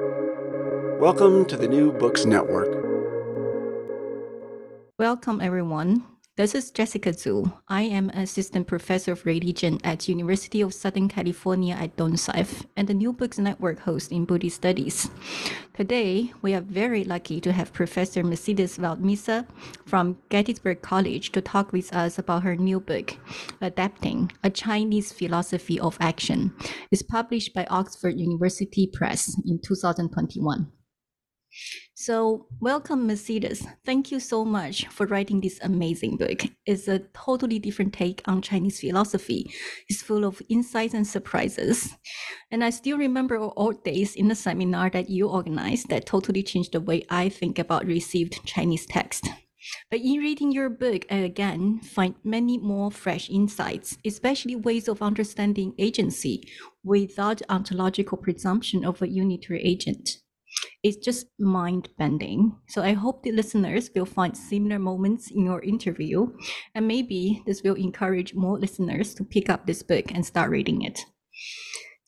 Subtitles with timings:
[0.00, 2.66] Welcome to the New Books Network.
[4.98, 6.02] Welcome, everyone.
[6.36, 7.52] This is Jessica Zu.
[7.68, 12.92] I am assistant professor of religion at University of Southern California at Dornsife and the
[12.92, 15.08] New Books Network host in Buddhist Studies.
[15.74, 19.46] Today, we are very lucky to have Professor Mercedes Valmisa
[19.86, 23.16] from Gettysburg College to talk with us about her new book,
[23.60, 26.52] Adapting, A Chinese Philosophy of Action.
[26.90, 30.66] It's published by Oxford University Press in 2021.
[31.94, 33.66] So, welcome, Mercedes.
[33.84, 36.42] Thank you so much for writing this amazing book.
[36.66, 39.52] It's a totally different take on Chinese philosophy.
[39.88, 41.94] It's full of insights and surprises.
[42.50, 46.72] And I still remember old days in the seminar that you organized that totally changed
[46.72, 49.28] the way I think about received Chinese text.
[49.90, 55.00] But in reading your book, I again find many more fresh insights, especially ways of
[55.00, 56.42] understanding agency
[56.82, 60.18] without ontological presumption of a unitary agent
[60.82, 62.56] it's just mind bending.
[62.68, 66.26] So I hope the listeners will find similar moments in your interview,
[66.74, 70.82] and maybe this will encourage more listeners to pick up this book and start reading
[70.82, 71.00] it.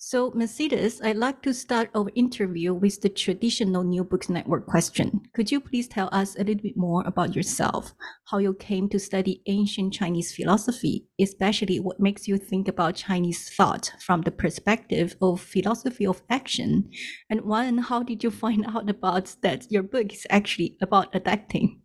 [0.09, 5.23] So, Mercedes, I'd like to start our interview with the traditional New Books Network question.
[5.35, 7.93] Could you please tell us a little bit more about yourself,
[8.27, 13.51] how you came to study ancient Chinese philosophy, especially what makes you think about Chinese
[13.51, 16.89] thought from the perspective of philosophy of action?
[17.29, 21.81] And one, how did you find out about that your book is actually about adapting?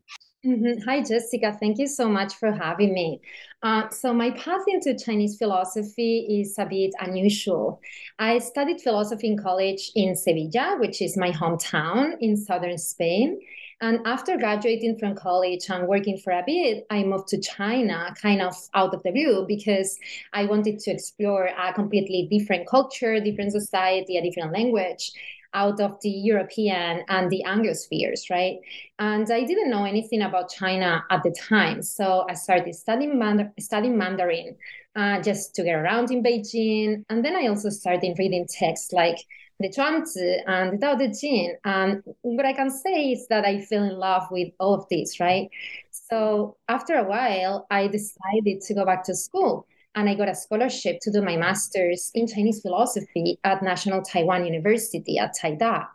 [0.45, 0.87] Mm-hmm.
[0.87, 1.57] Hi, Jessica.
[1.59, 3.21] Thank you so much for having me.
[3.63, 7.79] Uh, so, my path into Chinese philosophy is a bit unusual.
[8.17, 13.39] I studied philosophy in college in Sevilla, which is my hometown in southern Spain.
[13.79, 18.41] And after graduating from college and working for a bit, I moved to China kind
[18.41, 19.97] of out of the blue because
[20.33, 25.11] I wanted to explore a completely different culture, different society, a different language
[25.53, 28.57] out of the European and the Anglospheres, right?
[28.99, 31.81] And I didn't know anything about China at the time.
[31.81, 34.55] So I started studying, studying Mandarin
[34.95, 37.03] uh, just to get around in Beijing.
[37.09, 39.17] And then I also started reading texts like
[39.59, 41.55] the Zhuangzi and the Tao Te Ching.
[41.63, 45.19] And what I can say is that I fell in love with all of this,
[45.19, 45.49] right?
[45.91, 50.35] So after a while, I decided to go back to school and I got a
[50.35, 55.87] scholarship to do my master's in Chinese philosophy at National Taiwan University at Taida.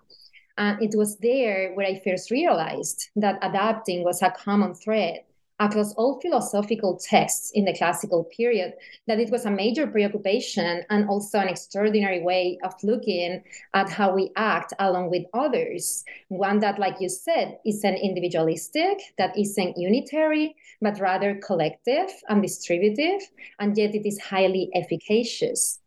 [0.58, 5.20] And it was there where I first realized that adapting was a common thread
[5.58, 8.74] across all philosophical texts in the classical period,
[9.06, 13.42] that it was a major preoccupation and also an extraordinary way of looking
[13.74, 16.04] at how we act along with others.
[16.28, 23.22] One that, like you said, isn't individualistic, that isn't unitary, but rather collective and distributive,
[23.58, 25.80] and yet it is highly efficacious.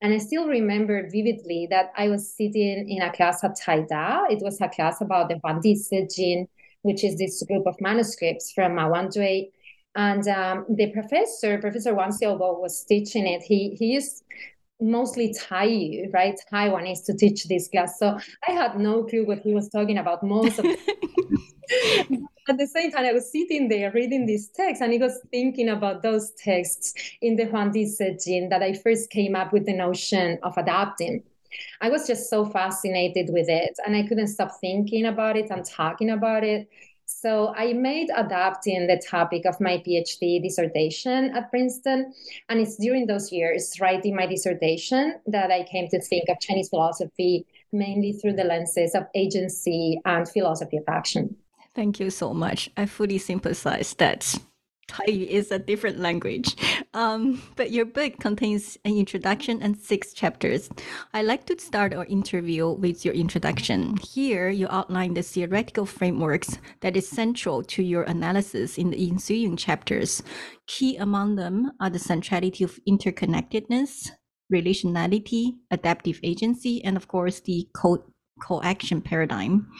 [0.00, 4.30] And I still remember vividly that I was sitting in a class at Taida.
[4.30, 6.46] It was a class about the Huangdi Sijing
[6.82, 9.50] which is this group of manuscripts from Mawangdui.
[9.94, 13.42] And um, the professor, Professor Wang Xiaobo, was teaching it.
[13.42, 14.22] He he used
[14.80, 16.38] mostly Taiyu, right?
[16.52, 17.98] Taiwanese to teach this class.
[17.98, 20.66] So I had no clue what he was talking about most of
[22.48, 25.68] At the same time, I was sitting there reading these texts and I was thinking
[25.68, 30.38] about those texts in the Huangdi Sijing that I first came up with the notion
[30.42, 31.22] of adapting.
[31.80, 35.64] I was just so fascinated with it and I couldn't stop thinking about it and
[35.64, 36.68] talking about it.
[37.06, 42.12] So I made adapting the topic of my PhD dissertation at Princeton.
[42.50, 46.68] And it's during those years, writing my dissertation, that I came to think of Chinese
[46.68, 51.36] philosophy mainly through the lenses of agency and philosophy of action.
[51.74, 52.70] Thank you so much.
[52.76, 54.38] I fully sympathize that
[54.88, 56.56] Taiyu is a different language.
[56.94, 60.68] Um, but your book contains an introduction and six chapters.
[61.12, 63.96] I like to start our interview with your introduction.
[63.98, 69.56] Here, you outline the theoretical frameworks that is central to your analysis in the ensuing
[69.56, 70.22] chapters.
[70.66, 74.10] Key among them are the centrality of interconnectedness,
[74.52, 78.04] relationality, adaptive agency, and of course, the co
[78.40, 79.70] co-action paradigm.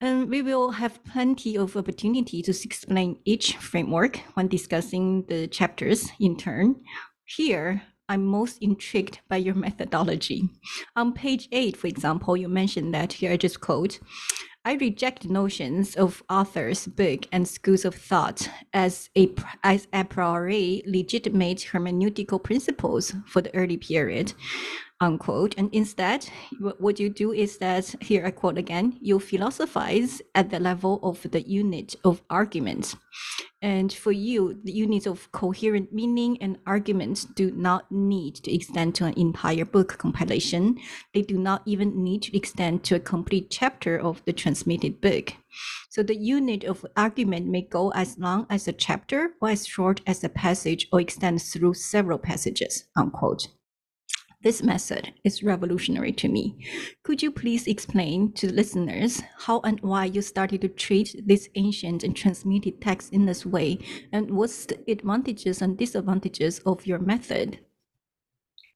[0.00, 6.10] And we will have plenty of opportunity to explain each framework when discussing the chapters
[6.20, 6.76] in turn.
[7.24, 10.48] Here, I'm most intrigued by your methodology.
[10.94, 13.98] On page eight, for example, you mentioned that here I just quote,
[14.66, 19.32] I reject notions of authors, book, and schools of thought as a
[19.62, 24.34] as a priori legitimate hermeneutical principles for the early period.
[25.00, 25.54] Unquote.
[25.58, 26.28] And instead,
[26.78, 31.30] what you do is that, here I quote again, you philosophize at the level of
[31.30, 32.94] the unit of argument.
[33.62, 38.94] And for you, the units of coherent meaning and arguments do not need to extend
[38.96, 40.78] to an entire book compilation.
[41.14, 45.34] They do not even need to extend to a complete chapter of the transmitted book.
[45.90, 50.02] So the unit of argument may go as long as a chapter or as short
[50.06, 53.48] as a passage or extend through several passages, unquote.
[54.46, 56.54] This method is revolutionary to me.
[57.02, 62.04] Could you please explain to listeners how and why you started to treat this ancient
[62.04, 63.80] and transmitted text in this way,
[64.12, 67.58] and what's the advantages and disadvantages of your method?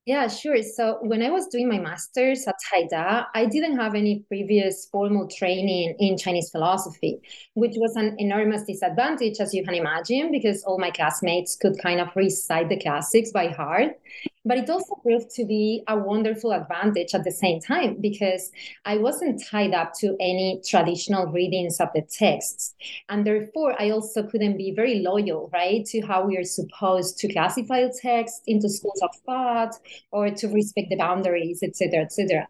[0.06, 0.60] Yeah, sure.
[0.62, 5.28] So when I was doing my master's at Taida, I didn't have any previous formal
[5.28, 7.20] training in Chinese philosophy,
[7.54, 12.00] which was an enormous disadvantage, as you can imagine, because all my classmates could kind
[12.00, 14.00] of recite the classics by heart.
[14.44, 18.50] But it also proved to be a wonderful advantage at the same time because
[18.86, 22.74] I wasn't tied up to any traditional readings of the texts.
[23.10, 27.32] And therefore, I also couldn't be very loyal, right, to how we are supposed to
[27.32, 29.74] classify text into schools of thought
[30.10, 32.48] or to respect the boundaries, etc., etc.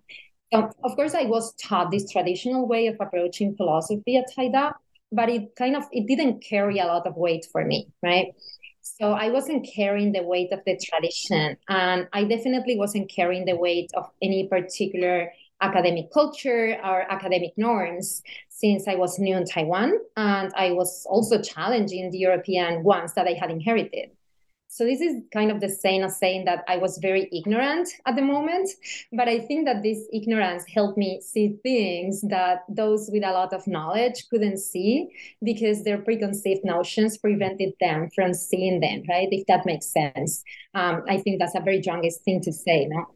[0.52, 4.74] Of course, I was taught this traditional way of approaching philosophy at Taida,
[5.12, 8.34] but it kind of it didn't carry a lot of weight for me, right?
[9.00, 13.56] So I wasn't carrying the weight of the tradition, and I definitely wasn't carrying the
[13.56, 15.32] weight of any particular
[15.62, 21.40] academic culture or academic norms since I was new in Taiwan, and I was also
[21.40, 24.10] challenging the European ones that I had inherited.
[24.72, 28.14] So this is kind of the same as saying that I was very ignorant at
[28.14, 28.70] the moment,
[29.12, 33.52] but I think that this ignorance helped me see things that those with a lot
[33.52, 35.08] of knowledge couldn't see
[35.42, 39.26] because their preconceived notions prevented them from seeing them, right?
[39.32, 40.44] If that makes sense.
[40.72, 43.06] Um, I think that's a very youngest thing to say, no?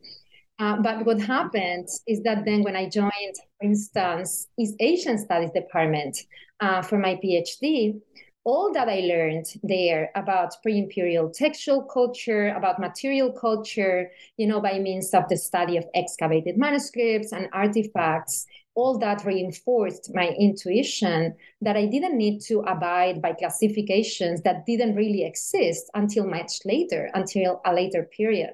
[0.58, 5.50] Uh, but what happened is that then when I joined, for instance, East Asian Studies
[5.54, 6.18] Department
[6.58, 8.00] uh, for my PhD,
[8.44, 14.78] all that I learned there about pre-imperial textual culture, about material culture, you know, by
[14.78, 21.76] means of the study of excavated manuscripts and artifacts, all that reinforced my intuition that
[21.76, 27.62] I didn't need to abide by classifications that didn't really exist until much later, until
[27.64, 28.50] a later period.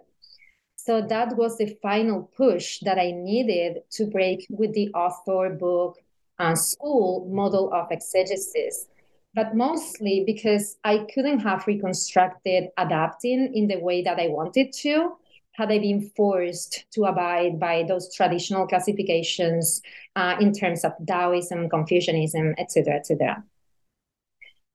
[0.76, 5.96] So that was the final push that I needed to break with the author book
[6.38, 8.86] and school model of exegesis
[9.34, 15.16] but mostly because I couldn't have reconstructed adapting in the way that I wanted to
[15.52, 19.82] had I been forced to abide by those traditional classifications
[20.16, 23.44] uh, in terms of Taoism, Confucianism, etc., etc.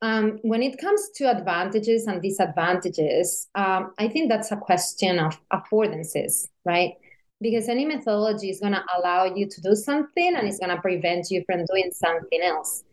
[0.01, 5.39] Um, when it comes to advantages and disadvantages, um, I think that's a question of
[5.51, 6.93] affordances, right?
[7.41, 10.81] Because any methodology is going to allow you to do something and it's going to
[10.81, 12.83] prevent you from doing something else.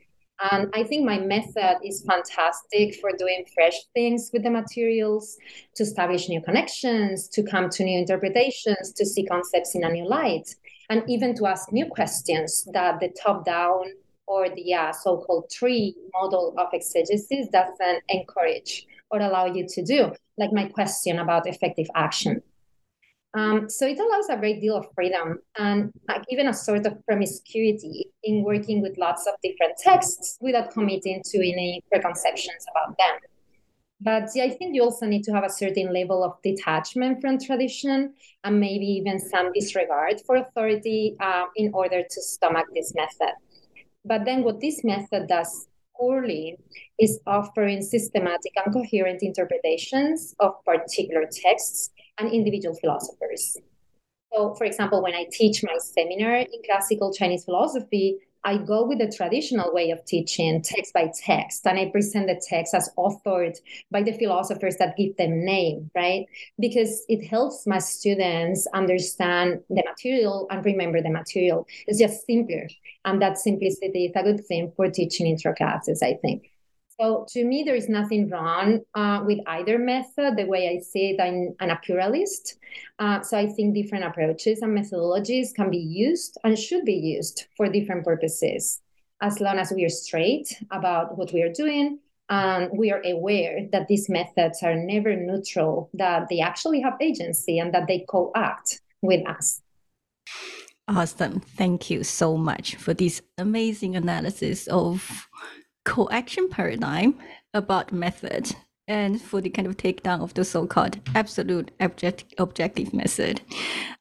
[0.50, 5.36] And I think my method is fantastic for doing fresh things with the materials,
[5.76, 10.08] to establish new connections, to come to new interpretations, to see concepts in a new
[10.08, 10.54] light,
[10.90, 13.84] and even to ask new questions that the top down
[14.26, 19.82] or the uh, so called tree model of exegesis doesn't encourage or allow you to
[19.82, 22.42] do, like my question about effective action.
[23.34, 25.90] Um, so it allows a great deal of freedom and
[26.28, 31.38] even a sort of promiscuity in working with lots of different texts without committing to
[31.38, 33.18] any preconceptions about them.
[34.02, 37.38] But yeah, I think you also need to have a certain level of detachment from
[37.38, 38.12] tradition
[38.42, 43.34] and maybe even some disregard for authority uh, in order to stomach this method.
[44.04, 46.58] But then what this method does poorly
[46.98, 53.56] is offering systematic and coherent interpretations of particular texts and individual philosophers.
[54.32, 58.98] So, for example, when I teach my seminar in classical Chinese philosophy, I go with
[58.98, 63.56] the traditional way of teaching, text by text, and I present the text as authored
[63.90, 66.26] by the philosophers that give them name, right?
[66.58, 71.68] Because it helps my students understand the material and remember the material.
[71.86, 72.68] It's just simpler.
[73.04, 76.51] And that simplicity is a good thing for teaching intro classes, I think.
[77.00, 80.36] So to me, there is nothing wrong uh, with either method.
[80.36, 82.58] The way I see it, I'm, I'm a pluralist.
[82.98, 87.46] Uh, so I think different approaches and methodologies can be used and should be used
[87.56, 88.80] for different purposes,
[89.20, 93.66] as long as we are straight about what we are doing and we are aware
[93.72, 98.80] that these methods are never neutral, that they actually have agency and that they co-act
[99.00, 99.60] with us.
[100.88, 101.40] Awesome.
[101.40, 105.28] Thank you so much for this amazing analysis of
[105.84, 107.18] co-action paradigm
[107.54, 108.54] about method
[108.88, 113.40] and for the kind of takedown of the so-called absolute object, objective method.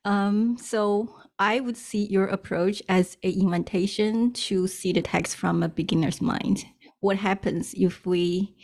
[0.05, 5.63] Um, so I would see your approach as an invitation to see the text from
[5.63, 6.65] a beginner's mind.
[6.99, 8.55] What happens if we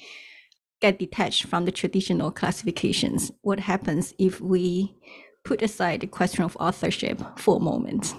[0.79, 3.31] get detached from the traditional classifications?
[3.41, 4.95] What happens if we
[5.43, 8.13] put aside the question of authorship for a moment?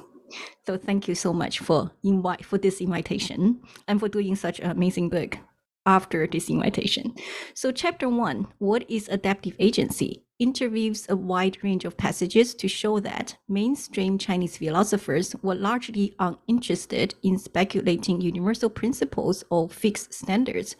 [0.66, 4.70] So thank you so much for invite for this invitation and for doing such an
[4.70, 5.38] amazing book
[5.86, 7.14] after this invitation.
[7.54, 10.22] So, chapter one What is adaptive agency?
[10.38, 17.14] Interviews a wide range of passages to show that mainstream Chinese philosophers were largely uninterested
[17.22, 20.76] in speculating universal principles or fixed standards.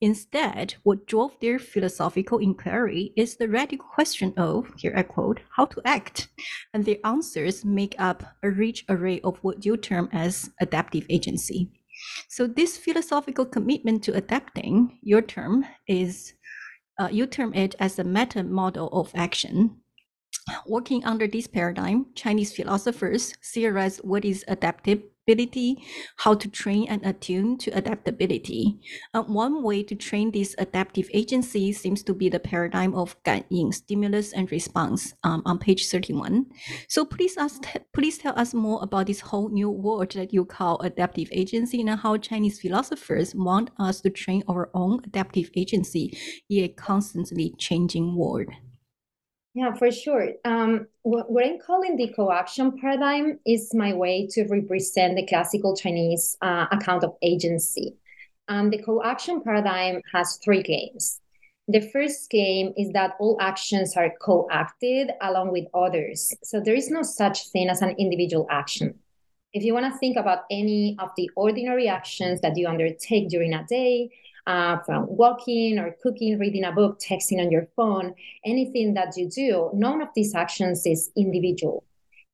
[0.00, 5.66] Instead, what drove their philosophical inquiry is the radical question of, here I quote, how
[5.66, 6.28] to act.
[6.72, 11.70] And their answers make up a rich array of what you term as adaptive agency.
[12.28, 16.34] So this philosophical commitment to adapting, your term, is
[16.98, 19.80] uh, you term it as a meta model of action.
[20.66, 25.82] Working under this paradigm, Chinese philosophers theorize what is adaptive ability,
[26.16, 28.78] how to train and attune to adaptability.
[29.14, 33.72] Uh, one way to train this adaptive agency seems to be the paradigm of 感应
[33.72, 36.46] stimulus and response um, on page 31.
[36.88, 37.62] So please ask,
[37.92, 41.90] please tell us more about this whole new word that you call adaptive agency and
[41.90, 46.16] how Chinese philosophers want us to train our own adaptive agency
[46.50, 48.48] in a constantly changing world.
[49.54, 50.30] Yeah, for sure.
[50.44, 55.76] Um, what, what I'm calling the co-action paradigm is my way to represent the classical
[55.76, 57.94] Chinese uh, account of agency.
[58.48, 61.20] Um, the co-action paradigm has three claims.
[61.68, 66.34] The first claim is that all actions are co-acted along with others.
[66.42, 68.98] So there is no such thing as an individual action.
[69.52, 73.54] If you want to think about any of the ordinary actions that you undertake during
[73.54, 74.10] a day,
[74.46, 79.28] uh, from walking or cooking, reading a book, texting on your phone, anything that you
[79.28, 81.84] do, none of these actions is individual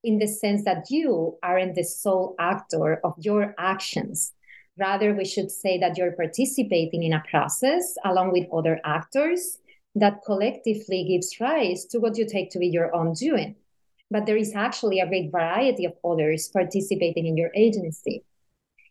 [0.03, 4.33] in the sense that you aren't the sole actor of your actions.
[4.79, 9.59] Rather, we should say that you're participating in a process along with other actors
[9.95, 13.57] that collectively gives rise to what you take to be your own doing.
[14.11, 18.25] But there is actually a great variety of others participating in your agency.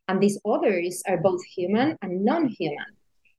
[0.07, 2.85] And these others are both human and non human.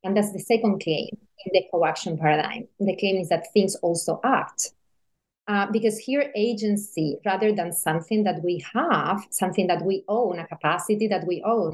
[0.02, 1.08] And that's the second claim
[1.44, 2.68] in the co-action paradigm.
[2.78, 4.72] The claim is that things also act.
[5.46, 10.46] Uh, because here, agency, rather than something that we have, something that we own, a
[10.46, 11.72] capacity that we own,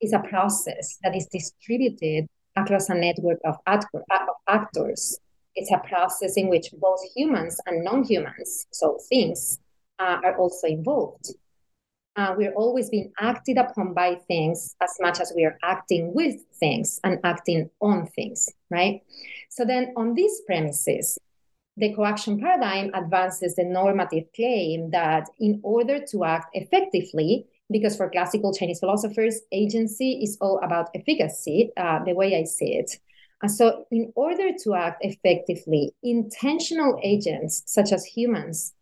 [0.00, 5.18] is a process that is distributed across a network of, actor, of actors.
[5.54, 9.58] It's a process in which both humans and non humans, so things,
[9.98, 11.30] uh, are also involved
[12.16, 16.36] uh, we're always being acted upon by things as much as we are acting with
[16.58, 19.02] things and acting on things, right?
[19.50, 21.18] So then, on these premises,
[21.76, 28.08] the coaction paradigm advances the normative claim that in order to act effectively, because for
[28.08, 32.98] classical Chinese philosophers, agency is all about efficacy, uh, the way I see it.
[33.42, 38.72] And so, in order to act effectively, intentional agents, such as humans,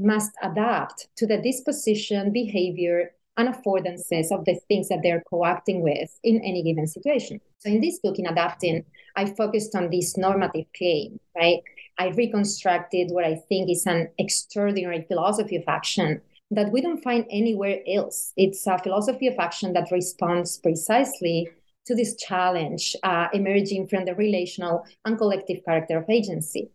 [0.00, 6.18] must adapt to the disposition, behavior, and affordances of the things that they're co-acting with
[6.24, 7.40] in any given situation.
[7.58, 8.84] So in this book, in adapting,
[9.16, 11.62] I focused on this normative claim, right?
[11.98, 17.24] I reconstructed what I think is an extraordinary philosophy of action that we don't find
[17.30, 18.32] anywhere else.
[18.36, 21.48] It's a philosophy of action that responds precisely
[21.86, 26.70] to this challenge uh, emerging from the relational and collective character of agency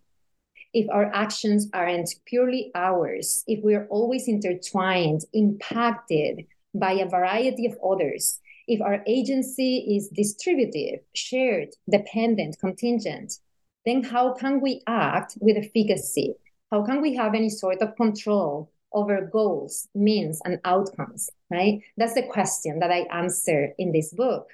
[0.75, 7.77] if our actions aren't purely ours, if we're always intertwined, impacted by a variety of
[7.81, 13.39] others, if our agency is distributive, shared, dependent, contingent,
[13.85, 16.35] then how can we act with efficacy?
[16.69, 21.79] How can we have any sort of control over goals, means, and outcomes, right?
[21.95, 24.49] That's the question that I answer in this book.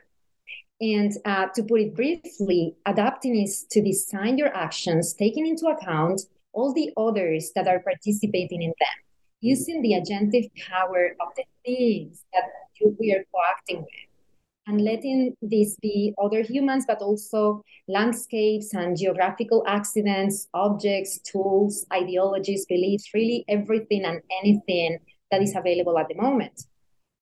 [0.82, 6.22] And uh, to put it briefly, adapting is to design your actions, taking into account
[6.54, 8.98] all the others that are participating in them,
[9.42, 12.46] using the agentive power of the things that
[13.00, 14.10] we are co-acting with,
[14.66, 22.66] and letting these be other humans, but also landscapes and geographical accidents, objects, tools, ideologies,
[22.66, 24.98] beliefs, really everything and anything
[25.30, 26.66] that is available at the moment.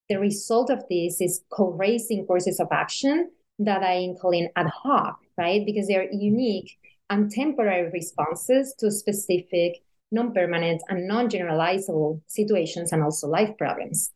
[0.08, 5.20] The result of this is co-raising courses of action that I am calling ad hoc,
[5.38, 5.66] right?
[5.66, 6.78] Because they're unique
[7.10, 14.12] and temporary responses to specific, non permanent, and non generalizable situations and also life problems.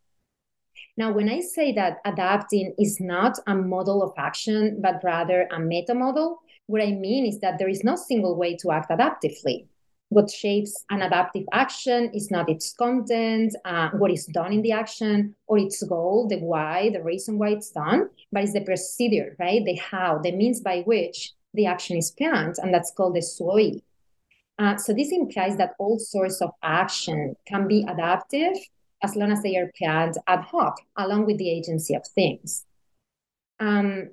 [0.97, 5.59] Now, when I say that adapting is not a model of action, but rather a
[5.59, 9.67] meta model, What I mean is that there is no single way to act adaptively.
[10.13, 14.71] What shapes an adaptive action is not its content, uh, what is done in the
[14.71, 19.35] action, or its goal, the why, the reason why it's done, but it's the procedure,
[19.39, 19.65] right?
[19.65, 23.81] The how, the means by which the action is planned, and that's called the suoi.
[24.59, 28.55] Uh, so this implies that all sorts of action can be adaptive
[29.01, 32.65] as long as they are planned ad hoc, along with the agency of things.
[33.59, 34.11] Um,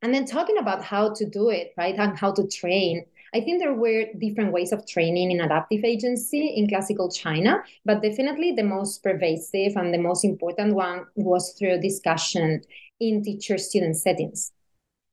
[0.00, 3.04] and then talking about how to do it, right, and how to train.
[3.36, 8.00] I think there were different ways of training in adaptive agency in classical China, but
[8.00, 12.62] definitely the most pervasive and the most important one was through discussion
[12.98, 14.52] in teacher student settings.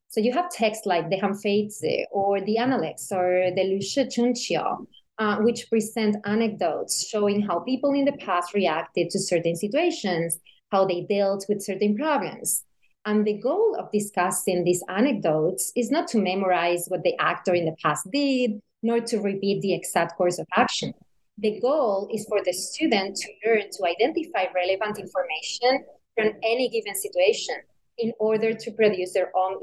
[0.07, 5.37] So you have texts like the Hanfeizi or the Analects or the Lu Shi uh,
[5.39, 10.39] which present anecdotes showing how people in the past reacted to certain situations,
[10.71, 12.63] how they dealt with certain problems.
[13.05, 17.65] And the goal of discussing these anecdotes is not to memorize what the actor in
[17.65, 20.93] the past did, nor to repeat the exact course of action.
[21.37, 26.95] The goal is for the student to learn to identify relevant information from any given
[26.95, 27.55] situation
[27.97, 29.59] in order to produce their own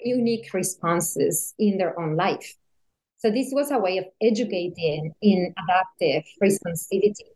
[0.00, 2.54] unique responses in their own life.
[3.18, 7.33] So this was a way of educating in adaptive responsivity.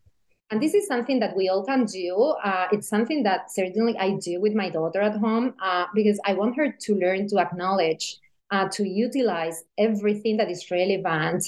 [0.50, 2.34] And this is something that we all can do.
[2.42, 6.32] Uh, it's something that certainly I do with my daughter at home uh, because I
[6.32, 8.16] want her to learn to acknowledge,
[8.50, 11.44] uh, to utilize everything that is relevant,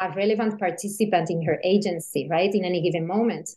[0.00, 3.50] a relevant participant in her agency, right, in any given moment.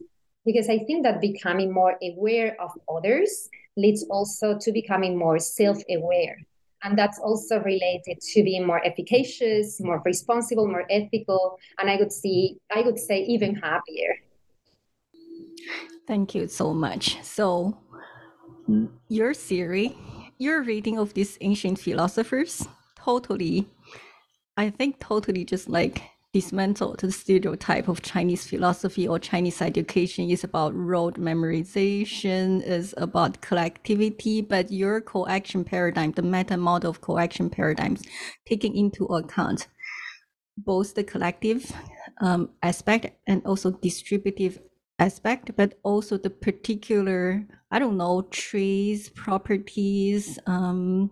[0.46, 5.78] Because I think that becoming more aware of others leads also to becoming more self
[5.92, 6.38] aware.
[6.84, 12.12] And that's also related to being more efficacious, more responsible, more ethical, and I would
[12.12, 14.16] see, I would say, even happier.
[16.08, 17.22] Thank you so much.
[17.24, 17.78] So,
[19.10, 19.98] your theory,
[20.38, 23.68] your reading of these ancient philosophers, totally,
[24.56, 26.02] I think, totally just like
[26.34, 33.42] dismantle the stereotype of Chinese philosophy or Chinese education is about rote memorization, is about
[33.42, 38.04] collectivity, but your co-action paradigm, the meta model of co-action paradigms,
[38.46, 39.68] taking into account
[40.58, 41.72] both the collective
[42.22, 44.60] um, aspect and also distributive
[45.00, 51.12] aspect, but also the particular, I don't know, trees, properties, um,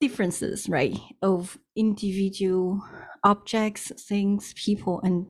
[0.00, 2.82] differences, right, of individual
[3.24, 5.26] objects, things, people, and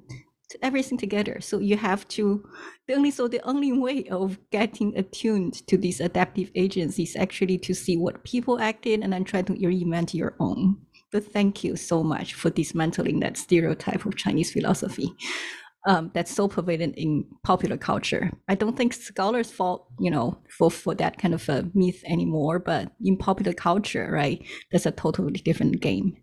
[0.62, 1.40] everything together.
[1.40, 2.44] So you have to
[2.88, 7.58] the only so the only way of getting attuned to these adaptive agents is actually
[7.58, 10.76] to see what people acted and then try to invent your own.
[11.12, 15.12] But thank you so much for dismantling that stereotype of Chinese philosophy
[15.86, 18.30] um, that's so prevalent yin popular culture.
[18.48, 22.58] I don't think scholars fall, you know, for, for that kind of a myth anymore,
[22.58, 26.16] but in popular culture, right, that's a totally different game.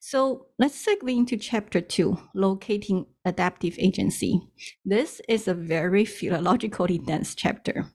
[0.00, 4.40] So let's segue into chapter two, locating adaptive agency.
[4.84, 7.86] This is a very philologically dense chapter.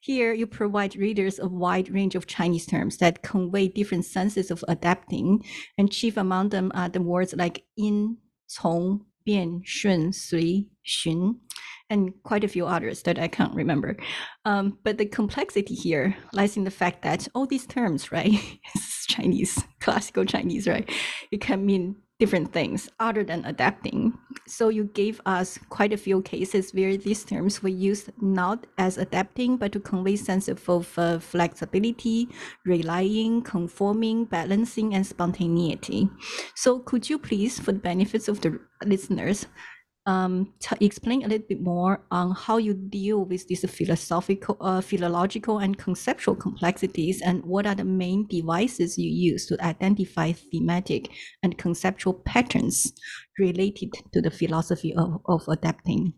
[0.00, 4.64] Here, you provide readers a wide range of Chinese terms that convey different senses of
[4.68, 5.44] adapting,
[5.76, 11.36] and chief among them are the words like in, 从, Bian, Shun, Sui, Xun,
[11.90, 13.96] and quite a few others that I can't remember.
[14.44, 18.32] Um, but the complexity here lies in the fact that all these terms, right?
[19.08, 20.90] Chinese, classical Chinese, right?
[21.30, 24.16] It can mean different things other than adapting.
[24.46, 28.96] So you gave us quite a few cases where these terms were used not as
[28.96, 30.64] adapting, but to convey sense of,
[30.98, 32.28] uh, flexibility,
[32.64, 36.08] relying, conforming, balancing, and spontaneity.
[36.54, 39.46] So could you please, for the benefits of the listeners,
[40.06, 45.58] um, explain a little bit more on how you deal with these philosophical, uh, philological,
[45.58, 51.10] and conceptual complexities, and what are the main devices you use to identify thematic
[51.42, 52.92] and conceptual patterns
[53.38, 56.12] related to the philosophy of, of adapting.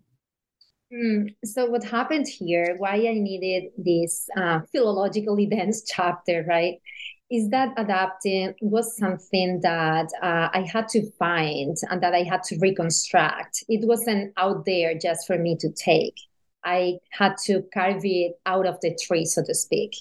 [0.92, 2.77] Mm, so what happened here?
[2.79, 6.75] Why I needed this uh, philologically dense chapter, right?
[7.31, 12.43] Is that adapting was something that uh, I had to find and that I had
[12.45, 13.65] to reconstruct.
[13.69, 16.15] It wasn't out there just for me to take.
[16.65, 19.97] I had to carve it out of the tree, so to speak.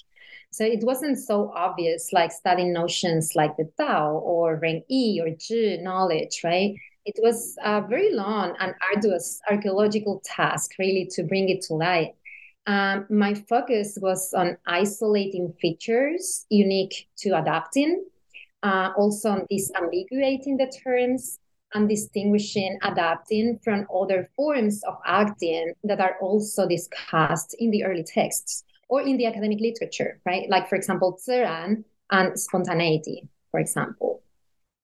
[0.52, 5.30] So it wasn't so obvious like studying notions like the Tao or Ren Yi or
[5.30, 6.74] Zhi knowledge, right?
[7.04, 12.14] It was a very long and arduous archaeological task, really, to bring it to light.
[12.66, 18.04] Um, my focus was on isolating features unique to adapting,
[18.62, 21.38] uh, also on disambiguating the terms
[21.74, 28.04] and distinguishing adapting from other forms of acting that are also discussed in the early
[28.04, 30.48] texts or in the academic literature, right?
[30.48, 34.22] Like, for example, Ziran and spontaneity, for example.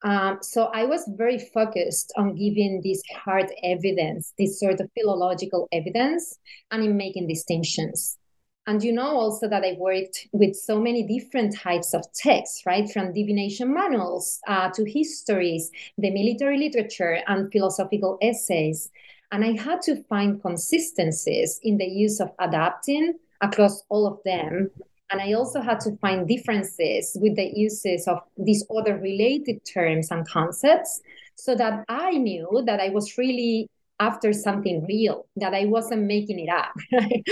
[0.04, 5.68] Um, so I was very focused on giving this hard evidence, this sort of philological
[5.72, 6.38] evidence,
[6.70, 8.18] and in making distinctions.
[8.66, 12.88] And you know also that I worked with so many different types of texts, right?
[12.90, 18.88] From divination manuals uh, to histories, the military literature, and philosophical essays.
[19.32, 24.70] And I had to find consistencies in the use of adapting across all of them.
[25.12, 30.10] And I also had to find differences with the uses of these other related terms
[30.10, 31.00] and concepts
[31.36, 33.68] so that I knew that I was really
[34.00, 36.72] after something real, that I wasn't making it up.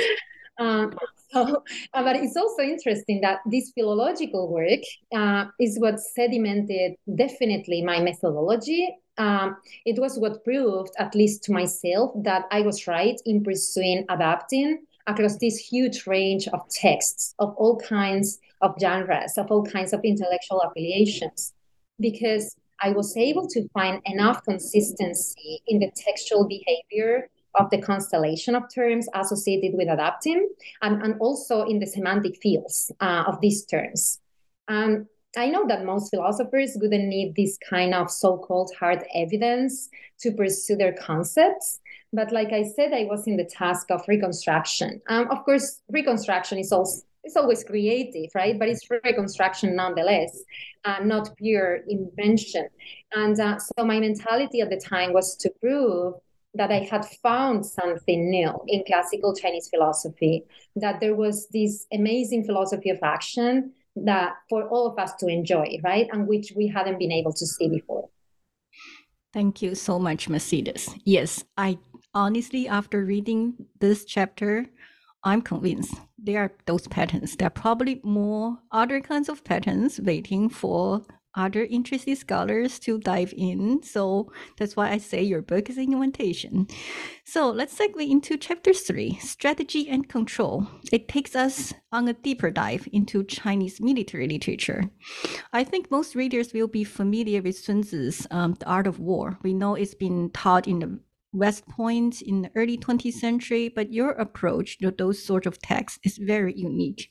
[0.60, 0.92] Um,
[1.32, 1.64] so,
[1.94, 4.80] uh, but it's also interesting that this philological work
[5.14, 8.94] uh, is what sedimented definitely my methodology.
[9.16, 14.04] Um, it was what proved, at least to myself, that I was right in pursuing
[14.10, 19.92] adapting across this huge range of texts of all kinds of genres, of all kinds
[19.92, 21.54] of intellectual affiliations,
[21.98, 28.54] because I was able to find enough consistency in the textual behavior of the constellation
[28.54, 30.48] of terms associated with adapting
[30.82, 34.20] and, and also in the semantic fields uh, of these terms.
[35.36, 39.88] I know that most philosophers wouldn't need this kind of so called hard evidence
[40.20, 41.80] to pursue their concepts.
[42.12, 45.00] But like I said, I was in the task of reconstruction.
[45.08, 48.58] Um, of course, reconstruction is also it's always creative, right?
[48.58, 50.42] But it's reconstruction nonetheless,
[50.86, 52.66] uh, not pure invention.
[53.12, 56.14] And uh, so my mentality at the time was to prove
[56.54, 60.44] that I had found something new in classical Chinese philosophy,
[60.76, 65.78] that there was this amazing philosophy of action that for all of us to enjoy,
[65.82, 66.06] right?
[66.12, 68.08] And which we hadn't been able to see before.
[69.32, 70.94] Thank you so much, Mercedes.
[71.04, 71.78] Yes, I
[72.14, 74.66] honestly, after reading this chapter,
[75.22, 77.36] I'm convinced there are those patterns.
[77.36, 81.02] There are probably more other kinds of patterns waiting for
[81.34, 83.82] other interested scholars to dive in.
[83.82, 86.66] So that's why I say your book is an invitation.
[87.24, 90.66] So let's segue into chapter three strategy and control.
[90.92, 94.84] It takes us on a deeper dive into Chinese military literature.
[95.52, 99.38] I think most readers will be familiar with Sun Tzu's um, The Art of War.
[99.42, 100.98] We know it's been taught in the
[101.32, 105.98] West Point in the early 20th century, but your approach to those sort of texts
[106.04, 107.08] is very unique.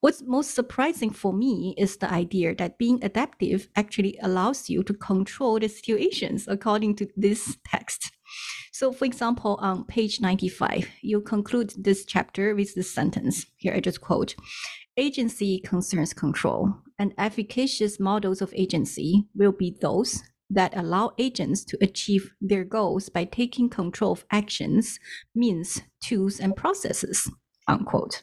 [0.00, 4.94] What's most surprising for me is the idea that being adaptive actually allows you to
[4.94, 8.10] control the situations according to this text.
[8.72, 13.46] So, for example, on page 95, you conclude this chapter with this sentence.
[13.56, 14.34] Here I just quote
[14.96, 20.22] Agency concerns control, and efficacious models of agency will be those
[20.52, 24.98] that allow agents to achieve their goals by taking control of actions,
[25.34, 27.30] means, tools, and processes.
[27.68, 28.22] Unquote.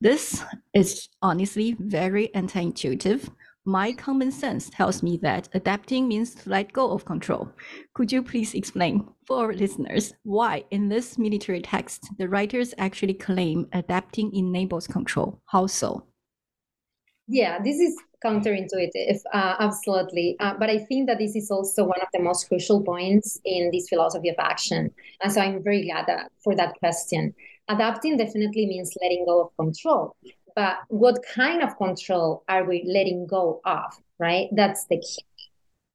[0.00, 3.30] This is honestly very anti intuitive.
[3.64, 7.50] My common sense tells me that adapting means to let go of control.
[7.92, 13.14] Could you please explain for our listeners why, in this military text, the writers actually
[13.14, 15.42] claim adapting enables control?
[15.46, 16.06] How so?
[17.26, 20.36] Yeah, this is counterintuitive, uh, absolutely.
[20.40, 23.70] Uh, but I think that this is also one of the most crucial points in
[23.72, 24.90] this philosophy of action.
[25.22, 27.34] And so I'm very glad that, for that question.
[27.68, 30.16] Adapting definitely means letting go of control.
[30.56, 34.48] But what kind of control are we letting go of, right?
[34.52, 35.24] That's the key.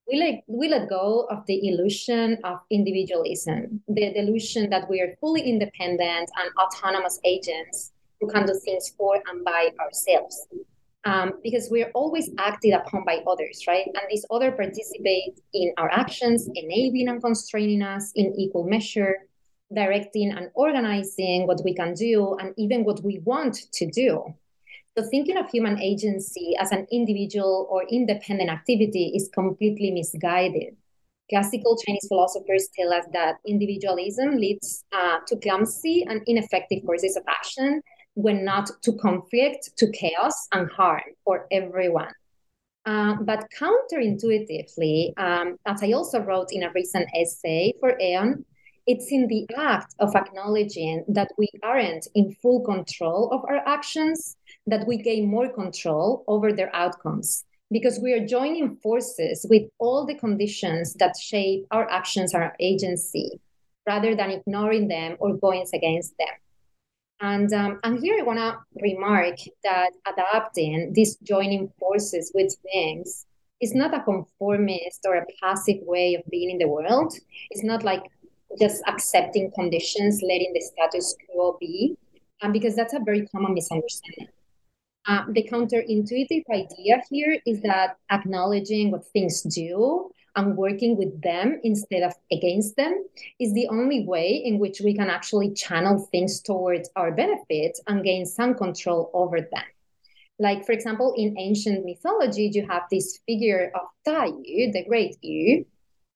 [0.07, 5.15] We let, we let go of the illusion of individualism, the delusion that we are
[5.19, 10.47] fully independent and autonomous agents who can do things for and by ourselves
[11.05, 13.85] um, because we're always acted upon by others, right?
[13.85, 19.17] And these others participate in our actions, enabling and constraining us in equal measure,
[19.73, 24.33] directing and organizing what we can do and even what we want to do.
[24.95, 30.75] So, thinking of human agency as an individual or independent activity is completely misguided.
[31.29, 37.23] Classical Chinese philosophers tell us that individualism leads uh, to clumsy and ineffective courses of
[37.27, 37.81] action
[38.15, 42.13] when not to conflict, to chaos and harm for everyone.
[42.86, 48.45] Uh, but counterintuitively, um, as I also wrote in a recent essay for Aeon,
[48.86, 54.36] it's in the act of acknowledging that we aren't in full control of our actions
[54.67, 60.06] that we gain more control over their outcomes because we are joining forces with all
[60.06, 63.39] the conditions that shape our actions our agency
[63.88, 66.28] rather than ignoring them or going against them.
[67.23, 73.25] And, um, and here I want to remark that adapting these joining forces with things
[73.62, 77.13] is not a conformist or a passive way of being in the world.
[77.49, 78.03] It's not like
[78.59, 81.95] just accepting conditions, letting the status quo be,
[82.41, 84.27] um, because that's a very common misunderstanding.
[85.07, 91.59] Uh, the counterintuitive idea here is that acknowledging what things do and working with them
[91.63, 93.05] instead of against them
[93.39, 98.03] is the only way in which we can actually channel things towards our benefit and
[98.03, 99.65] gain some control over them.
[100.39, 105.65] Like, for example, in ancient mythology, you have this figure of Taiyu, the great Yu,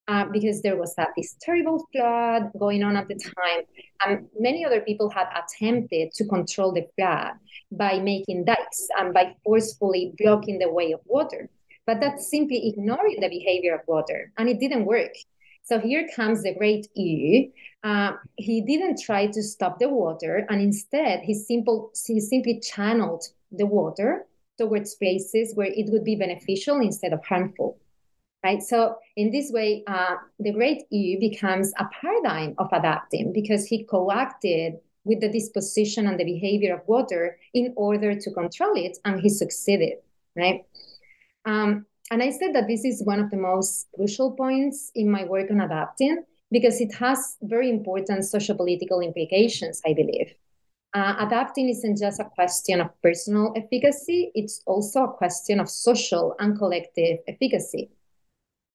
[0.08, 3.63] uh, because there was that this terrible flood going on at the time.
[4.06, 7.34] And many other people had attempted to control the flood
[7.71, 11.49] by making dikes and by forcefully blocking the way of water.
[11.88, 15.13] But that's simply ignoring the behavior of water, and it didn't work.
[15.63, 17.52] So here comes the great Yu.
[17.84, 23.23] Uh, he didn't try to stop the water, and instead he simple he simply channeled
[23.52, 24.28] the water
[24.60, 27.80] towards places where it would be beneficial instead of harmful
[28.43, 28.62] right?
[28.62, 33.84] So in this way, uh, the great Yu becomes a paradigm of adapting because he
[33.84, 39.19] co-acted with the disposition and the behavior of water in order to control it, and
[39.21, 39.97] he succeeded,
[40.36, 40.65] right?
[41.48, 45.24] Um, and I said that this is one of the most crucial points in my
[45.24, 50.34] work on adapting because it has very important socio-political implications, I believe.
[50.94, 56.36] Uh, adapting isn't just a question of personal efficacy, it's also a question of social
[56.40, 57.90] and collective efficacy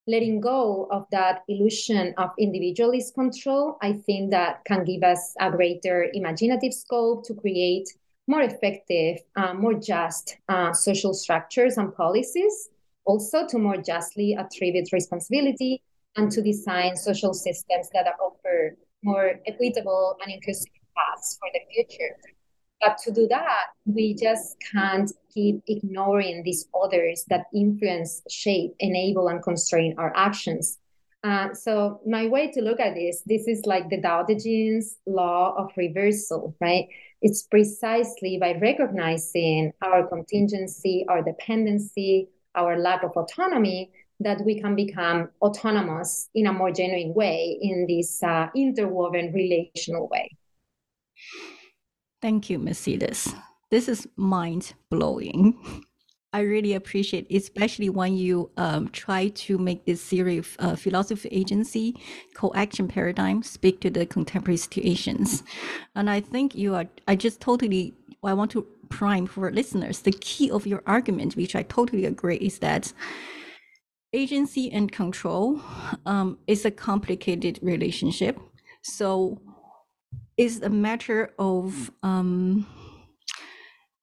[0.06, 5.50] letting go of that illusion of individualist control, I think that can give us a
[5.50, 7.88] greater imaginative scope to create
[8.26, 12.68] more effective, uh, more just uh, social structures and policies,
[13.04, 15.82] also to more justly attribute responsibility
[16.16, 22.16] and to design social systems that offer more equitable and inclusive paths for the future.
[22.80, 29.28] But to do that, we just can't keep ignoring these others that influence, shape, enable,
[29.28, 30.78] and constrain our actions.
[31.24, 34.96] Uh, so my way to look at this, this is like the Tao Te Ching's
[35.06, 36.88] law of reversal, right?
[37.22, 44.74] It's precisely by recognizing our contingency, our dependency, our lack of autonomy that we can
[44.74, 50.28] become autonomous in a more genuine way in this uh, interwoven relational way.
[52.20, 53.34] Thank you, Mercedes.
[53.70, 55.56] This is mind blowing.
[56.32, 61.28] I really appreciate, especially when you um, try to make this theory of uh, philosophy
[61.30, 62.00] agency,
[62.34, 65.42] co-action paradigm speak to the contemporary situations.
[65.94, 67.92] And I think you are, I just totally,
[68.24, 72.36] I want to prime for listeners, the key of your argument, which I totally agree,
[72.36, 72.92] is that
[74.14, 75.60] agency and control
[76.06, 78.38] um, is a complicated relationship.
[78.82, 79.40] So
[80.36, 82.66] it's a matter of um,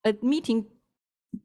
[0.03, 0.65] admitting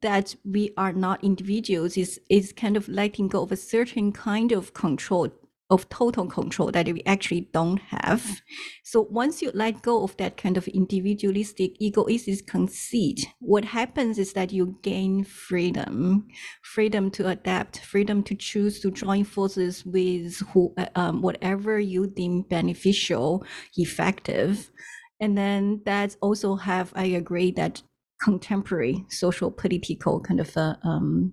[0.00, 4.52] that we are not individuals is is kind of letting go of a certain kind
[4.52, 5.30] of control
[5.70, 8.42] of total control that we actually don't have.
[8.84, 14.34] So once you let go of that kind of individualistic egoistic conceit, what happens is
[14.34, 16.28] that you gain freedom,
[16.62, 22.42] freedom to adapt, freedom to choose to join forces with who, um, whatever you deem
[22.42, 23.44] beneficial,
[23.76, 24.70] effective.
[25.18, 27.82] And then that also have, I agree that
[28.22, 31.32] contemporary social political kind of uh, um,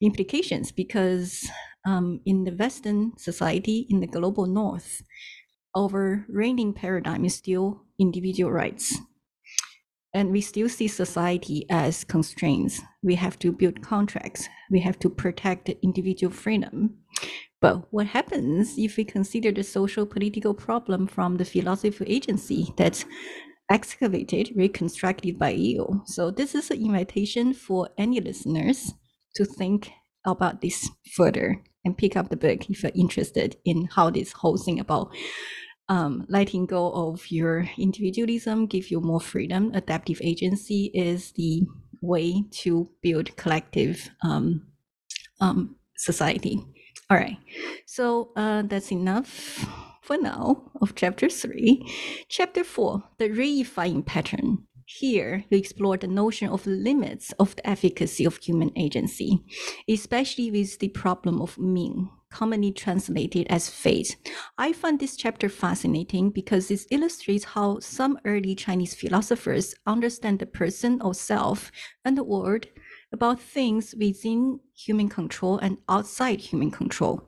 [0.00, 1.48] implications because
[1.86, 5.02] um, in the Western society, in the global North,
[5.76, 8.98] our reigning paradigm is still individual rights.
[10.14, 12.80] And we still see society as constraints.
[13.02, 14.48] We have to build contracts.
[14.70, 16.96] We have to protect individual freedom.
[17.60, 22.72] But what happens if we consider the social political problem from the philosophy of agency
[22.76, 23.04] that's
[23.70, 26.02] excavated, reconstructed by you?
[26.06, 28.92] So this is an invitation for any listeners
[29.34, 29.90] to think
[30.24, 34.58] about this further and pick up the book if you're interested in how this whole
[34.58, 35.14] thing about
[35.88, 39.70] um, letting go of your individualism give you more freedom.
[39.72, 41.62] Adaptive agency is the
[42.02, 44.66] way to build collective um,
[45.40, 46.60] um, society.
[47.08, 47.38] All right.
[47.86, 49.64] So uh, that's enough
[50.06, 51.82] for now of chapter three
[52.28, 58.24] chapter four the reifying pattern here, you explore the notion of limits of the efficacy
[58.24, 59.44] of human agency,
[59.88, 64.16] especially with the problem of Ming, commonly translated as fate.
[64.56, 70.46] I find this chapter fascinating because it illustrates how some early Chinese philosophers understand the
[70.46, 71.72] person or self
[72.04, 72.66] and the world
[73.12, 77.26] about things within human control and outside human control.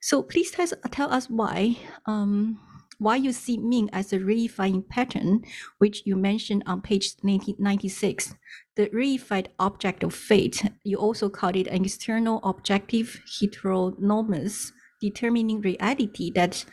[0.00, 2.60] So please tell, tell us why um,
[2.98, 5.44] why you see Ming as a reifying pattern,
[5.78, 8.34] which you mentioned on page 96.
[8.74, 16.32] The reified object of fate, you also called it an external objective heteronomous determining reality
[16.34, 16.64] that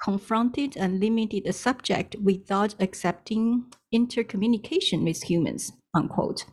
[0.00, 5.72] confronted and limited a subject without accepting intercommunication with humans.
[5.96, 6.44] Unquote.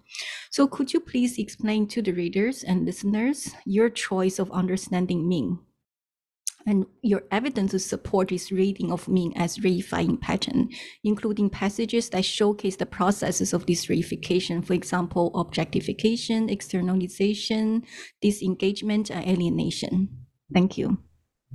[0.49, 5.59] So could you please explain to the readers and listeners your choice of understanding Ming
[6.65, 10.69] and your evidence to support this reading of Ming as reifying pattern,
[11.03, 17.83] including passages that showcase the processes of this reification, for example, objectification, externalization,
[18.21, 20.09] disengagement, and alienation.
[20.53, 20.97] Thank you.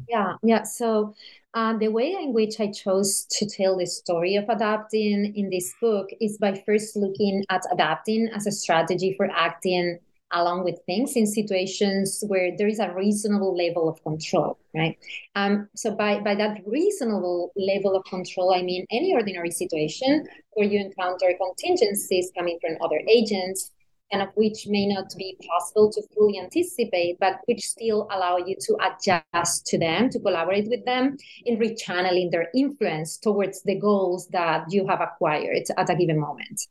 [0.09, 0.63] Yeah, yeah.
[0.63, 1.15] So
[1.59, 5.75] uh, the way in which I chose to tell the story of adapting in this
[5.81, 9.99] book is by first looking at adapting as a strategy for acting
[10.31, 14.97] along with things in situations where there is a reasonable level of control, right?
[15.35, 20.69] Um, so by, by that reasonable level of control, I mean any ordinary situation where
[20.69, 23.73] you encounter contingencies coming from other agents,
[24.11, 28.57] and of which may not be possible to fully anticipate, but which still allow you
[28.61, 34.29] to adjust to them, to collaborate with them in rechanneling their influence towards the goals
[34.29, 36.69] that you have acquired at a given moment.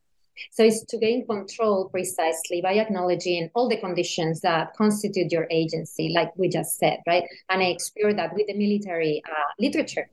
[0.52, 6.12] So it's to gain control precisely by acknowledging all the conditions that constitute your agency,
[6.13, 7.23] like we just said, right?
[7.50, 10.10] And I explore that with the military uh, literature.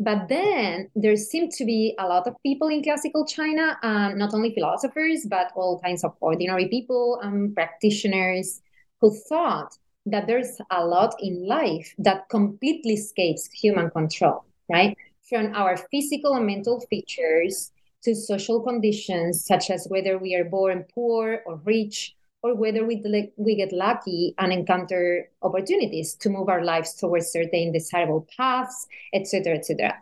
[0.00, 4.32] But then there seemed to be a lot of people in classical China, um, not
[4.32, 8.60] only philosophers, but all kinds of ordinary people, um, practitioners,
[9.00, 14.96] who thought that there's a lot in life that completely escapes human control, right?
[15.28, 17.72] From our physical and mental features
[18.04, 23.02] to social conditions, such as whether we are born poor or rich, or whether we,
[23.36, 29.56] we get lucky and encounter opportunities to move our lives towards certain desirable paths, etc.,
[29.56, 29.94] etc.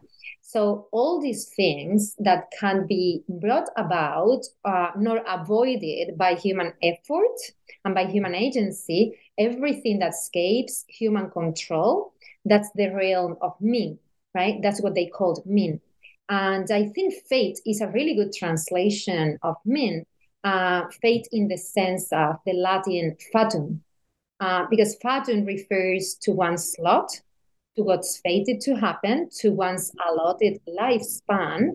[0.43, 7.37] So all these things that can be brought about uh, nor avoided by human effort
[7.85, 12.13] and by human agency, everything that escapes human control,
[12.45, 13.99] that's the realm of Ming,
[14.35, 14.61] right?
[14.63, 15.81] That's what they called Ming.
[16.29, 20.07] And I think fate is a really good translation of Ming,
[20.47, 23.81] uh, fate in the sense of the Latin fatum,
[24.39, 27.11] uh, because fatum refers to one's lot,
[27.75, 31.71] to what's fated to happen, to one's allotted lifespan.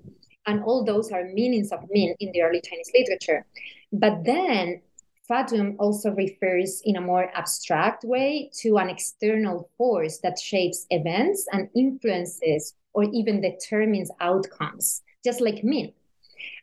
[0.48, 3.46] And all those are meanings of Ming in the early Chinese literature.
[3.92, 4.82] But then
[5.28, 11.46] fatum also refers in a more abstract way to an external force that shapes events
[11.52, 15.92] and influences or even determines outcomes, just like Ming.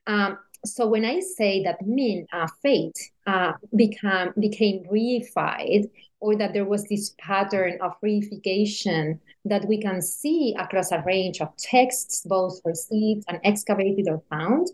[0.06, 5.90] Um, so when I say that Ming uh, fate uh, become became reified,
[6.20, 11.40] or that there was this pattern of reification that we can see across a range
[11.40, 14.66] of texts, both received and excavated or found,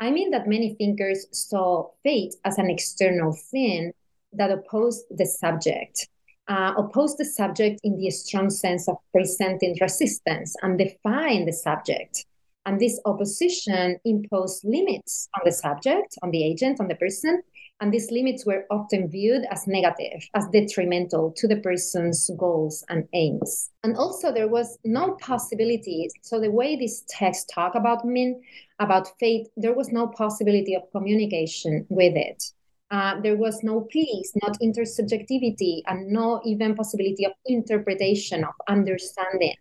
[0.00, 3.92] I mean that many thinkers saw fate as an external thing
[4.32, 6.08] that opposed the subject
[6.48, 12.26] uh, oppose the subject in the strong sense of presenting resistance and define the subject.
[12.64, 17.42] And this opposition imposed limits on the subject, on the agent, on the person.
[17.80, 23.08] And these limits were often viewed as negative, as detrimental to the person's goals and
[23.12, 23.70] aims.
[23.82, 26.08] And also, there was no possibility.
[26.22, 28.40] So, the way these texts talk about Ming,
[28.78, 32.44] about fate, there was no possibility of communication with it.
[32.92, 39.54] Uh, there was no peace, not intersubjectivity, and no even possibility of interpretation, of understanding,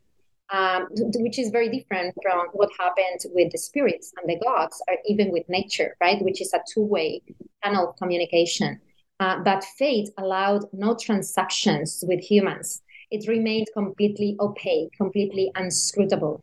[0.52, 4.98] um, which is very different from what happened with the spirits and the gods, or
[5.06, 6.22] even with nature, right?
[6.22, 7.22] Which is a two way
[7.64, 8.80] channel of communication.
[9.20, 12.82] Uh, but fate allowed no transactions with humans.
[13.12, 16.42] It remained completely opaque, completely unscrutable.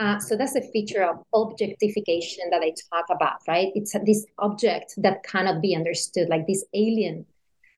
[0.00, 3.68] Uh, so that's a feature of objectification that I talk about, right?
[3.74, 7.26] It's this object that cannot be understood, like this alien.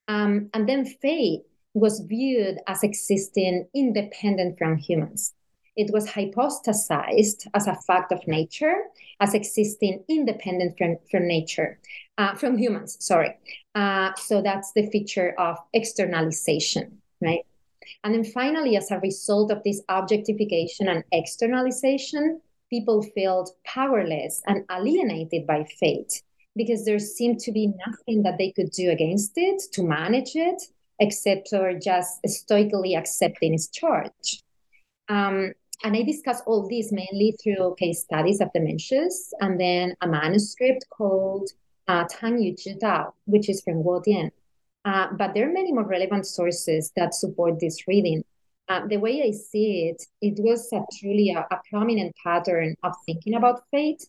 [0.08, 1.42] Um, and then fate
[1.74, 5.34] was viewed as existing independent from humans.
[5.76, 8.84] It was hypostasized as a fact of nature,
[9.20, 11.78] as existing independent from, from nature,
[12.18, 13.36] uh, from humans, sorry.
[13.74, 17.44] Uh, so that's the feature of externalization, right?
[18.04, 24.64] And then finally, as a result of this objectification and externalization, people felt powerless and
[24.70, 26.22] alienated by fate
[26.56, 30.62] because there seemed to be nothing that they could do against it to manage it
[30.98, 34.42] except for just stoically accepting its charge.
[35.08, 35.52] Um,
[35.84, 40.08] and I discuss all this mainly through case studies of the Mencius and then a
[40.08, 41.50] manuscript called
[41.88, 44.30] uh, Tang Yu Zhi Dao, which is from Guo Dian.
[44.84, 48.24] Uh, but there are many more relevant sources that support this reading.
[48.68, 52.94] Uh, the way I see it, it was a truly a, a, prominent pattern of
[53.04, 54.04] thinking about fate,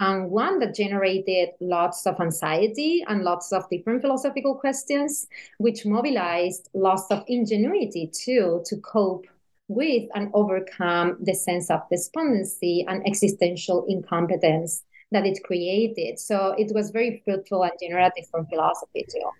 [0.00, 6.68] and one that generated lots of anxiety and lots of different philosophical questions, which mobilized
[6.74, 9.26] lots of ingenuity too to cope
[9.74, 16.18] with and overcome the sense of despondency and existential incompetence that it created.
[16.18, 19.30] So it was very fruitful and generative for philosophy too.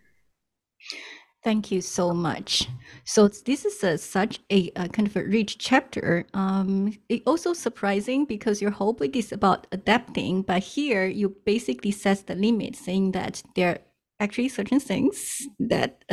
[1.43, 2.69] Thank you so much.
[3.05, 6.25] So this is a, such a, a, kind of a rich chapter.
[6.35, 11.91] Um, it also surprising because your whole book is about adapting, but here you basically
[11.91, 13.79] set the limit, saying that there are
[14.21, 16.05] actually certain things that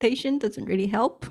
[0.00, 1.26] adaptation doesn't really help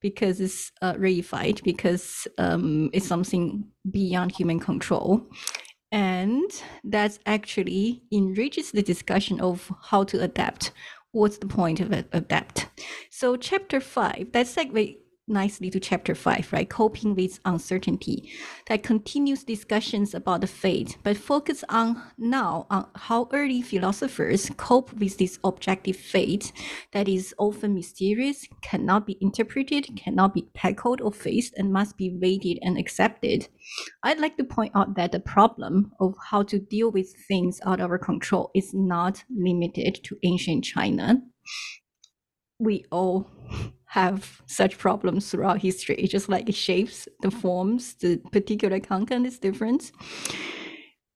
[0.00, 5.26] because it's uh, reified, because um, it's something beyond human control.
[5.92, 6.50] And
[6.84, 10.72] that actually enriches the discussion of how to adapt
[11.12, 12.68] what's the point of, adapt?
[13.10, 14.96] So chapter five, that segue
[15.28, 16.68] nicely to chapter five, right?
[16.68, 18.32] Coping with uncertainty.
[18.68, 24.92] That continues discussions about the fate, but focus on now on how early philosophers cope
[24.94, 26.52] with this objective fate
[26.92, 32.16] that is often mysterious, cannot be interpreted, cannot be tackled or faced, and must be
[32.20, 33.48] weighted and accepted.
[34.02, 37.80] I'd like to point out that the problem of how to deal with things out
[37.80, 41.22] of our control is not limited to ancient China.
[42.60, 43.26] We all
[43.86, 45.96] have such problems throughout history.
[45.96, 49.90] It's just like it shapes the forms, the particular content is different.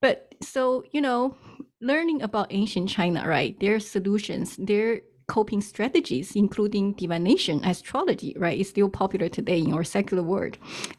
[0.03, 1.37] But so, you know,
[1.81, 3.59] learning about ancient China, right?
[3.61, 9.85] Their solutions, their coping strategies, including divination, astrology, right, is still popular today in our
[9.85, 10.59] secular world,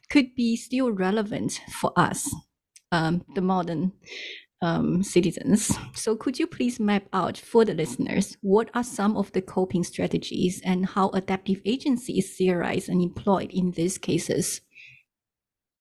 [0.09, 2.33] could be still relevant for us,
[2.91, 3.91] um, the modern
[4.61, 5.71] um, citizens.
[5.93, 9.83] So, could you please map out for the listeners what are some of the coping
[9.83, 14.61] strategies and how adaptive agency is theorized and employed in these cases?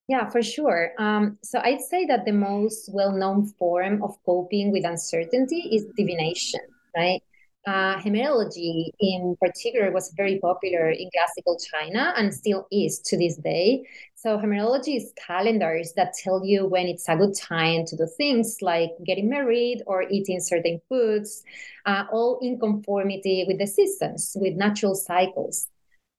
[0.06, 0.92] Yeah, for sure.
[0.98, 6.60] Um, so I'd say that the most well-known form of coping with uncertainty is divination,
[6.94, 7.22] right?
[7.66, 13.36] uh, hemerology in particular was very popular in classical China and still is to this
[13.36, 13.84] day.
[14.24, 18.56] So hemerology is calendars that tell you when it's a good time to do things
[18.62, 21.44] like getting married or eating certain foods,
[21.84, 25.68] uh, all in conformity with the seasons, with natural cycles.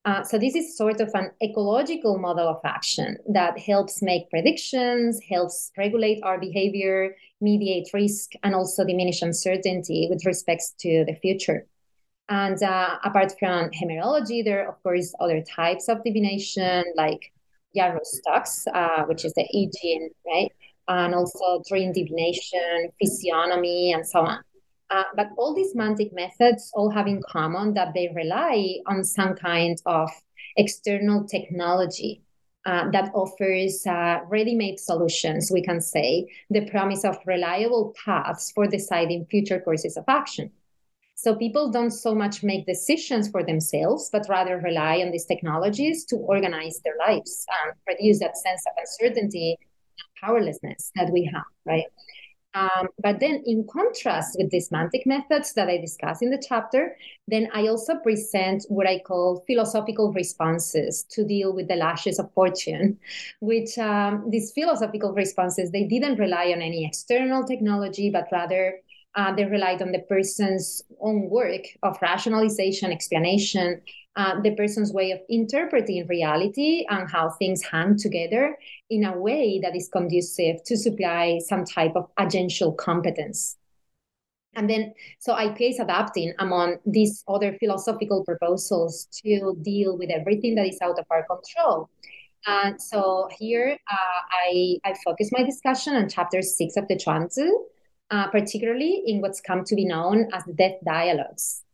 [0.06, 5.20] Uh, so this is sort of an ecological model of action that helps make predictions,
[5.28, 11.66] helps regulate our behavior, mediate risk, and also diminish uncertainty with respects to the future.
[12.30, 17.32] And uh, apart from hemerology, there are of course other types of divination like
[17.76, 20.52] Yarrow-stalks, uh, which is the Ching, right?
[20.88, 24.40] And also dream divination, physiognomy, and so on.
[24.90, 29.36] Uh, but all these mantic methods all have in common that they rely on some
[29.36, 30.10] kind of
[30.58, 32.22] external technology
[32.66, 38.68] uh, that offers uh, ready-made solutions, we can say, the promise of reliable paths for
[38.68, 40.52] deciding future courses of action.
[41.26, 46.06] So people don't so much make decisions for themselves, but rather rely on these technologies
[46.06, 51.50] to organize their lives and reduce that sense of uncertainty and powerlessness that we have,
[51.66, 51.86] right?
[52.54, 56.96] Um, but then, in contrast with these mantic methods that I discuss in the chapter,
[57.28, 62.32] then I also present what I call philosophical responses to deal with the lashes of
[62.34, 63.00] fortune,
[63.40, 68.76] which um, these philosophical responses, they didn't rely on any external technology, but rather
[69.16, 73.82] uh, they relied on the person's own work of rationalization, explanation,
[74.16, 78.58] uh, the person's way of interpreting reality and how things hang together
[78.90, 83.58] in a way that is conducive to supply some type of agential competence.
[84.56, 90.56] And then, so I place adapting among these other philosophical proposals to deal with everything
[90.56, 91.90] that is out of our control.
[92.48, 97.50] And so here uh, I, I focus my discussion on chapter six of the Zhuangzi,
[98.12, 101.66] uh, particularly in what's come to be known as the death dialogues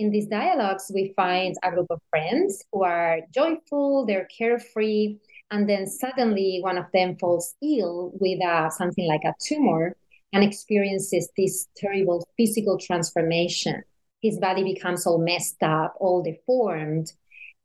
[0.00, 5.18] in these dialogues, we find a group of friends who are joyful, they're carefree,
[5.50, 9.94] and then suddenly one of them falls ill with uh, something like a tumor
[10.32, 13.82] and experiences this terrible physical transformation.
[14.22, 17.12] His body becomes all messed up, all deformed.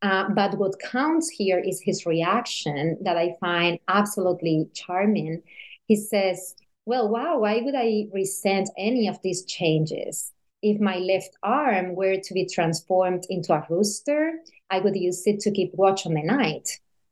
[0.01, 5.41] Uh, but what counts here is his reaction that I find absolutely charming.
[5.87, 10.31] He says, Well, wow, why would I resent any of these changes?
[10.65, 14.39] if my left arm were to be transformed into a rooster,
[14.71, 16.67] I would use it to keep watch on the night.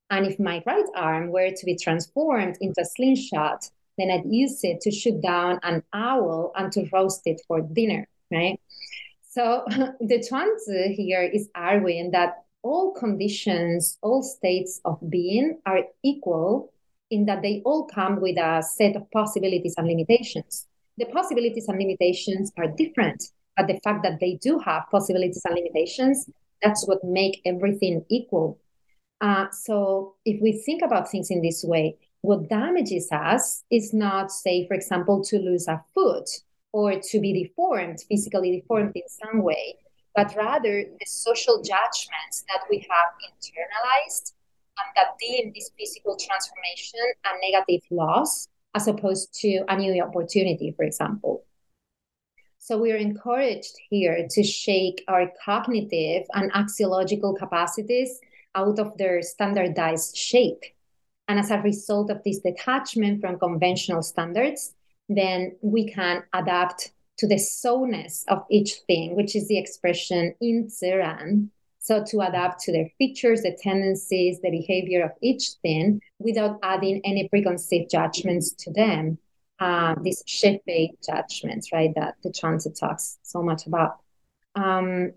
[0.09, 3.69] And if my right arm were to be transformed into a slingshot,
[3.99, 8.07] then I'd use it to shoot down an owl and to roast it for dinner,
[8.31, 8.59] right?
[9.29, 9.63] So
[9.99, 16.72] the Zhuangzi here is arguing that all conditions, all states of being are equal
[17.13, 20.67] in that they all come with a set of possibilities and limitations.
[20.97, 23.23] The possibilities and limitations are different
[23.55, 26.29] but the fact that they do have possibilities and limitations
[26.61, 28.59] that's what make everything equal
[29.21, 34.31] uh, so if we think about things in this way what damages us is not,
[34.31, 36.29] say, for example, to lose a foot
[36.71, 39.75] or to be deformed, physically deformed in some way,
[40.15, 44.31] but rather the social judgments that we have internalized
[44.95, 50.83] that deem this physical transformation a negative loss as opposed to a new opportunity, for
[50.83, 51.45] example.
[52.57, 58.19] So we are encouraged here to shake our cognitive and axiological capacities
[58.55, 60.63] out of their standardized shape.
[61.27, 64.73] And as a result of this detachment from conventional standards,
[65.09, 70.67] then we can adapt to the soulness of each thing, which is the expression in
[70.67, 71.49] ziran.
[71.83, 77.01] So to adapt to their features, the tendencies, the behavior of each thing without adding
[77.03, 79.17] any preconceived judgments to them.
[79.59, 83.97] Uh, these shifei judgments, right, that the Zhuangzi talks so much about.
[84.55, 85.11] Um,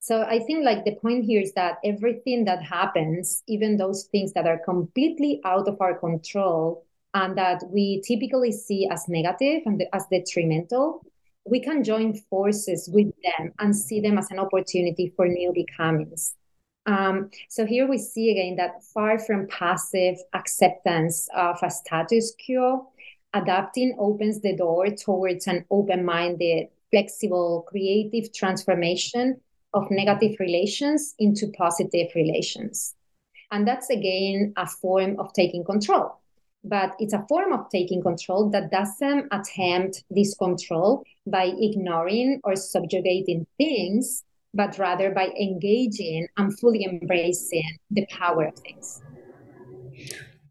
[0.00, 4.32] so I think like the point here is that everything that happens, even those things
[4.32, 9.84] that are completely out of our control and that we typically see as negative and
[9.92, 11.04] as detrimental,
[11.48, 16.34] we can join forces with them and see them as an opportunity for new becomings.
[16.86, 22.88] Um, so here we see again that far from passive acceptance of a status quo,
[23.34, 29.40] adapting opens the door towards an open-minded, flexible, creative transformation
[29.74, 32.94] of negative relations into positive relations.
[33.50, 36.20] And that's again a form of taking control.
[36.68, 42.56] But it's a form of taking control that doesn't attempt this control by ignoring or
[42.56, 49.00] subjugating things, but rather by engaging and fully embracing the power of things.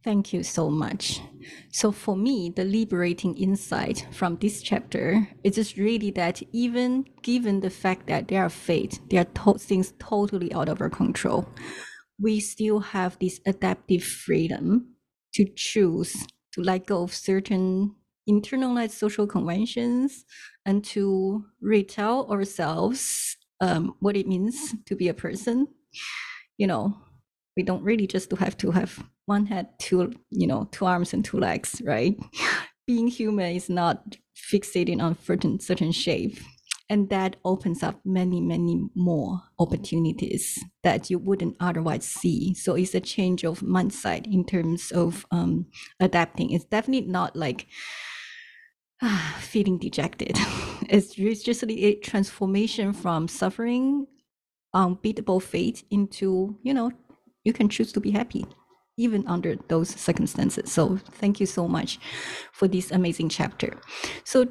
[0.06, 1.20] Thank you so much.
[1.72, 7.60] So for me, the liberating insight from this chapter is just really that even given
[7.60, 11.50] the fact that they are fate, they are to- things totally out of our control,
[12.22, 14.95] we still have this adaptive freedom
[15.36, 17.94] to choose to let go of certain
[18.30, 20.26] internalized social conventions
[20.66, 25.68] and to retell ourselves um, what it means to be a person.
[26.58, 26.98] You know,
[27.58, 31.24] we don't really just have to have one head, two, you know, two arms and
[31.24, 32.18] two legs, right?
[32.88, 36.38] Being human is not fixating on certain certain shape.
[36.90, 42.54] And that opens up many, many more opportunities that you wouldn't otherwise see.
[42.54, 45.66] So it's a change of mindset in terms of um,
[46.00, 46.52] adapting.
[46.52, 47.68] It's definitely not like
[49.02, 50.38] ah, feeling dejected.
[50.90, 54.06] it's just a transformation from suffering,
[54.74, 56.92] unbeatable fate into, you know,
[57.44, 58.46] you can choose to be happy
[58.98, 60.72] even under those circumstances.
[60.72, 62.00] So thank you so much
[62.54, 63.80] for this amazing chapter.
[64.24, 64.48] So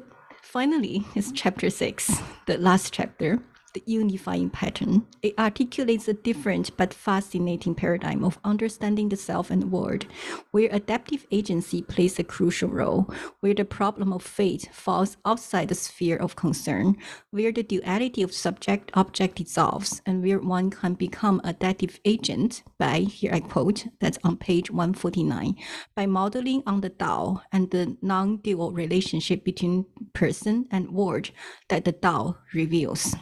[0.55, 3.39] finally, it's chapter six, the last chapter
[3.75, 5.05] the unifying pattern.
[5.21, 10.05] It articulates a different but fascinating paradigm of understanding the self and the world,
[10.51, 15.75] where adaptive agency plays a crucial role, where the problem of fate falls outside the
[15.75, 16.95] sphere of concern,
[17.31, 22.99] where the duality of subject object dissolves, and where one can become adaptive agent by,
[22.99, 25.55] here I quote, that's on page 149,
[25.95, 31.31] by modeling on the Tao and the non dual relationship between person and world
[31.67, 33.15] that the Tao reveals.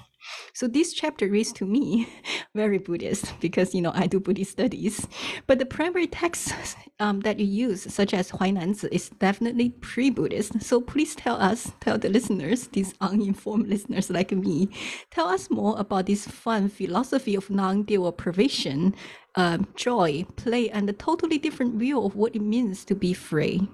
[0.54, 2.08] So this chapter reads to me
[2.56, 5.08] very Buddhist because you know I do Buddhist studies,
[5.48, 6.54] but the primary text
[7.00, 10.62] um, that you use, such as Huainanzi, is definitely pre-Buddhist.
[10.62, 14.70] So please tell us, tell the listeners, these uninformed listeners like me,
[15.12, 18.96] tell us more about this fun philosophy of non-dual provision,
[19.36, 23.68] um, joy, play, and a totally different view of what it means to be free.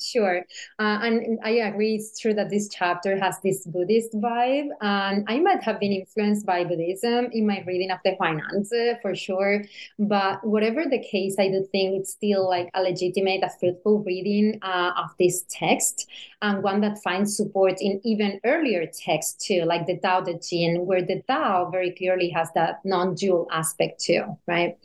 [0.00, 0.38] Sure.
[0.78, 4.68] Uh, and I agree, it's true that this chapter has this Buddhist vibe.
[4.80, 9.14] And I might have been influenced by Buddhism in my reading of the Huainanzi for
[9.16, 9.64] sure.
[9.98, 14.60] But whatever the case, I do think it's still like a legitimate, a fruitful reading
[14.62, 16.08] uh, of this text
[16.42, 20.86] and one that finds support in even earlier texts too, like the Tao Te Ching,
[20.86, 24.76] where the Tao very clearly has that non dual aspect too, right?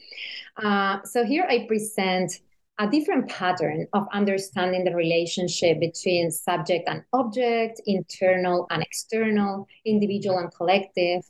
[0.61, 2.39] Uh, so here I present
[2.79, 10.37] a different pattern of understanding the relationship between subject and object, internal and external, individual
[10.37, 11.23] and collective,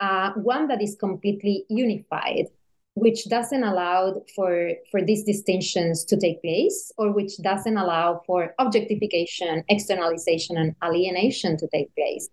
[0.00, 2.46] uh, one that is completely unified,
[2.94, 8.54] which doesn't allow for, for these distinctions to take place, or which doesn't allow for
[8.58, 12.28] objectification, externalization, and alienation to take place.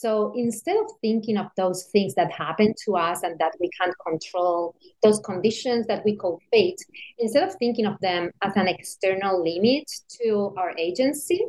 [0.00, 3.96] So instead of thinking of those things that happen to us and that we can't
[4.06, 6.80] control, those conditions that we call fate,
[7.18, 9.90] instead of thinking of them as an external limit
[10.20, 11.44] to our agency,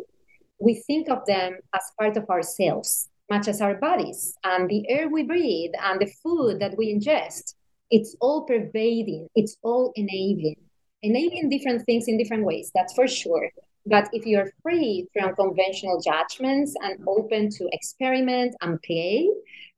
[0.59, 5.09] we think of them as part of ourselves, much as our bodies and the air
[5.09, 7.53] we breathe and the food that we ingest.
[7.91, 10.55] It's all pervading, it's all enabling.
[11.03, 13.51] enabling different things in different ways, that's for sure.
[13.89, 19.27] But if you're free from conventional judgments and open to experiment and play,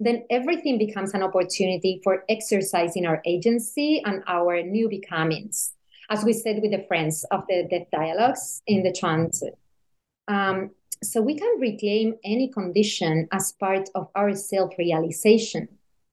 [0.01, 5.74] then everything becomes an opportunity for exercising our agency and our new becomings.
[6.09, 9.32] As we said with the friends of the death dialogues in the Chuang
[10.28, 15.70] Um, so we can reclaim any condition as part of our self realization.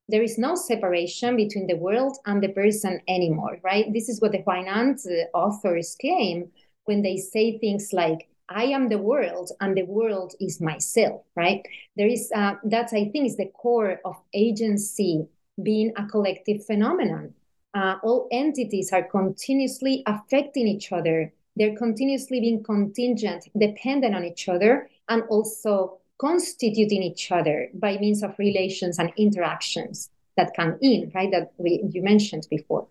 [0.08, 3.92] There is no separation between the world and the person anymore, right?
[3.92, 4.96] This is what the Huainan
[5.34, 6.50] authors claim
[6.88, 11.62] when they say things like, I am the world and the world is myself, right?
[11.96, 15.28] There is, uh, that I think is the core of agency
[15.62, 17.34] being a collective phenomenon.
[17.74, 21.32] Uh, all entities are continuously affecting each other.
[21.56, 28.22] They're continuously being contingent, dependent on each other, and also constituting each other by means
[28.22, 31.30] of relations and interactions that come in, right?
[31.30, 32.86] That we you mentioned before.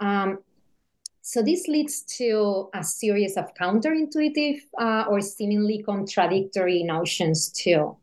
[0.00, 0.38] Um,
[1.28, 7.94] so this leads to a series of counterintuitive uh, or seemingly contradictory notions too.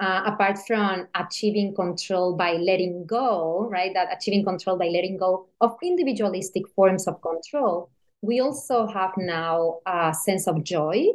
[0.00, 3.94] Uh, apart from achieving control by letting go, right?
[3.94, 7.88] That achieving control by letting go of individualistic forms of control,
[8.20, 11.06] we also have now a sense of joy.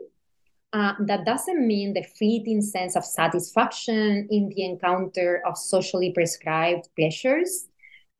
[0.73, 6.89] Uh, that doesn't mean the fleeting sense of satisfaction in the encounter of socially prescribed
[6.97, 7.68] pleasures,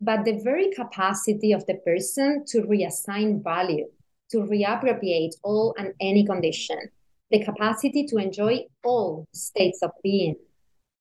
[0.02, 3.86] but the very capacity of the person to reassign value,
[4.32, 6.78] to reappropriate all and any condition,
[7.32, 10.36] the capacity to enjoy all states of being.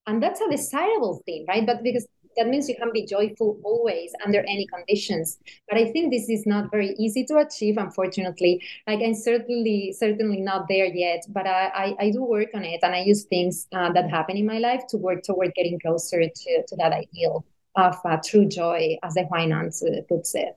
[0.07, 1.67] And that's a desirable thing, right?
[1.67, 5.39] But because that means you can be joyful always under any conditions.
[5.69, 8.63] But I think this is not very easy to achieve, unfortunately.
[8.87, 12.81] Like I'm certainly certainly not there yet, but I I, I do work on it,
[12.83, 16.21] and I use things uh, that happen in my life to work toward getting closer
[16.21, 17.45] to to that ideal
[17.79, 19.71] of uh, true joy, as the Huainan
[20.09, 20.57] puts it.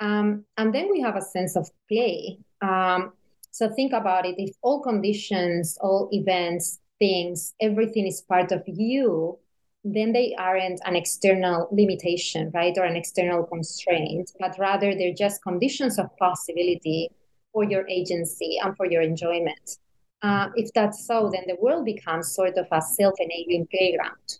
[0.00, 2.38] Um, and then we have a sense of play.
[2.60, 3.12] Um,
[3.50, 4.34] so think about it.
[4.36, 9.38] If all conditions, all events, things, everything is part of you,
[9.84, 12.76] then they aren't an external limitation, right?
[12.76, 17.10] Or an external constraint, but rather they're just conditions of possibility
[17.52, 19.78] for your agency and for your enjoyment.
[20.22, 24.38] Uh, if that's so, then the world becomes sort of a self enabling playground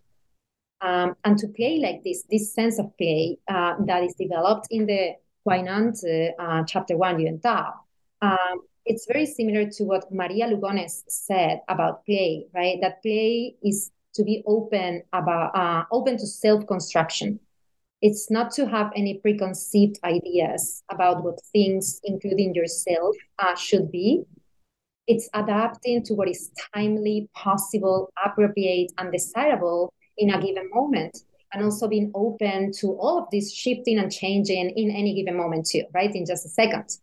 [0.85, 4.85] um, and to play like this, this sense of play uh, that is developed in
[4.85, 5.12] the
[5.47, 5.95] Huainan
[6.39, 7.72] uh, chapter one, Yuan Dao,
[8.20, 12.78] um, it's very similar to what Maria Lugones said about play, right?
[12.82, 17.41] That play is to be open about uh, open to self construction.
[18.03, 24.24] It's not to have any preconceived ideas about what things, including yourself, uh, should be.
[25.07, 31.19] It's adapting to what is timely, possible, appropriate, and desirable in a given moment
[31.53, 35.67] and also being open to all of this shifting and changing in any given moment
[35.67, 36.15] too right?
[36.15, 36.99] In just a second.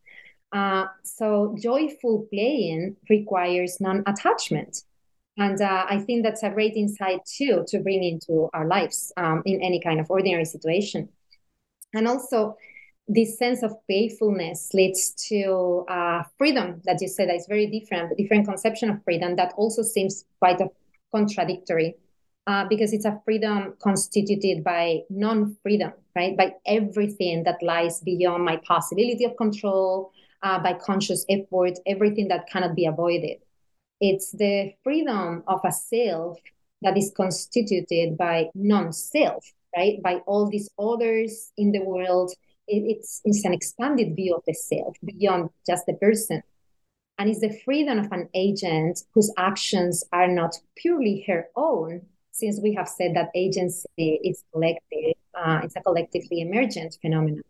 [0.51, 4.83] Uh, so joyful playing requires non-attachment.
[5.37, 9.41] And uh, i think that's a great insight too to bring into our lives um,
[9.45, 11.09] in any kind of ordinary situation.
[11.93, 12.57] And also
[13.07, 18.45] this sense of playfulness leads to uh, freedom that you said is very different different
[18.45, 20.69] conception of freedom that also seems quite a
[21.11, 21.95] contradictory
[22.47, 26.35] uh, because it's a freedom constituted by non freedom, right?
[26.35, 30.11] By everything that lies beyond my possibility of control,
[30.43, 33.37] uh, by conscious effort, everything that cannot be avoided.
[33.99, 36.39] It's the freedom of a self
[36.81, 40.01] that is constituted by non self, right?
[40.01, 42.31] By all these others in the world.
[42.67, 46.41] It, it's, it's an expanded view of the self beyond just the person
[47.21, 52.01] and it's the freedom of an agent whose actions are not purely her own,
[52.41, 57.43] since we have said that agency is collective, uh, it's a collectively emergent phenomenon.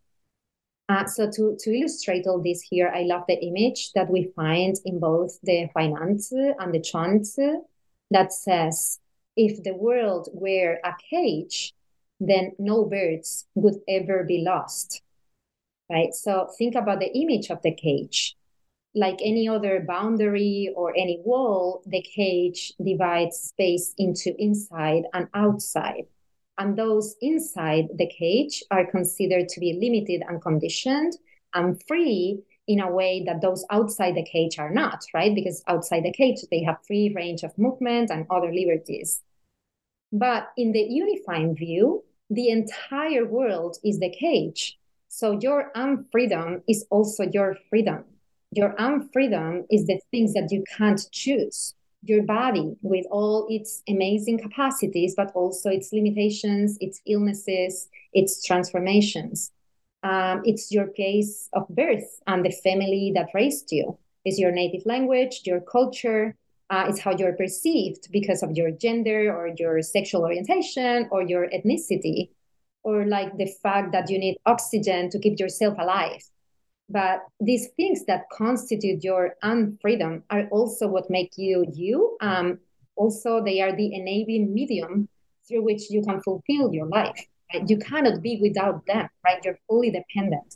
[0.90, 4.76] Uh, so to, to illustrate all this here, I love the image that we find
[4.84, 6.20] in both the Huainan
[6.60, 7.24] and the Chuang
[8.12, 9.00] that says,
[9.38, 11.74] if the world were a cage,
[12.20, 15.02] then no birds would ever be lost.
[15.90, 16.14] Right?
[16.14, 18.36] So think about the image of the cage
[18.94, 26.06] like any other boundary or any wall, the cage divides space into inside and outside.
[26.58, 31.14] And those inside the cage are considered to be limited and conditioned
[31.54, 35.34] and free in a way that those outside the cage are not, right?
[35.34, 39.22] Because outside the cage, they have free range of movement and other liberties.
[40.12, 44.78] But in the unifying view, the entire world is the cage.
[45.08, 48.06] So your unfreedom is also your freedom
[48.52, 51.74] your unfreedom is the things that you can't choose.
[52.04, 59.52] Your body, with all its amazing capacities, but also its limitations, its illnesses, its transformations.
[60.04, 63.98] um, it's your place of birth and the family that raised you.
[64.26, 66.36] It's your native language, your culture,
[66.70, 71.48] uh, it's how you're perceived because of your gender or your sexual orientation or your
[71.50, 72.30] ethnicity,
[72.84, 76.24] or like the fact that you need oxygen to keep yourself alive.
[76.92, 82.18] But these things that constitute your unfreedom are also what make you you.
[82.22, 82.60] Um,
[82.96, 85.08] also, they are the enabling medium
[85.48, 87.26] through which you can fulfill your life.
[87.54, 87.70] Right?
[87.70, 89.40] You cannot be without them, right?
[89.44, 90.56] You're fully dependent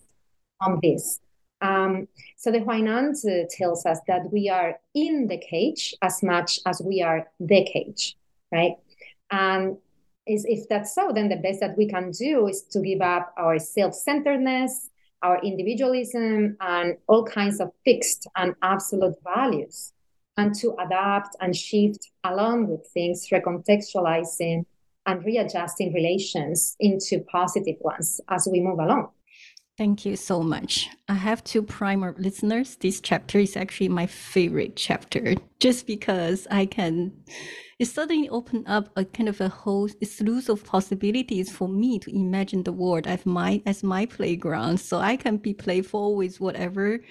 [0.62, 1.20] on this.
[1.62, 2.08] Um,
[2.38, 3.14] so the Huainan
[3.50, 8.18] tells us that we are in the cage as much as we are the cage,
[8.52, 8.76] right?
[9.32, 9.78] And
[10.28, 13.34] is if that's so, then the best that we can do is to give up
[13.38, 14.90] our self-centeredness,
[15.22, 19.94] our individualism, and all kinds of fixed and absolute values,
[20.38, 24.66] and to adapt and shift along with things, recontextualizing
[25.06, 29.10] and readjusting relations into positive ones as we move along.
[29.78, 30.90] Thank you so much.
[31.10, 32.78] I have to prime our listeners.
[32.78, 37.12] This chapter is actually my favorite chapter, just because I can.
[37.78, 42.16] It suddenly opened up a kind of a whole slew of possibilities for me to
[42.16, 47.02] imagine the world as my as my playground, so I can be playful with whatever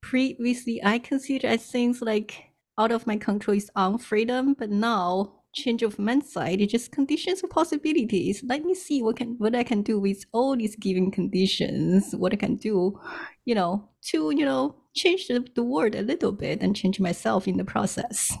[0.00, 2.44] previously I considered as things like
[2.78, 7.50] out of my control is unfreedom, but now change of mindset it's just conditions of
[7.50, 8.42] possibilities.
[8.42, 12.32] Let me see what can what i can do with all these given conditions what
[12.32, 12.98] i can do
[13.44, 17.46] you know to you know change the, the world a little bit and change myself
[17.46, 18.36] in the process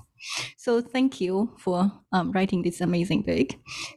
[0.56, 3.50] so thank you for um, writing this amazing book.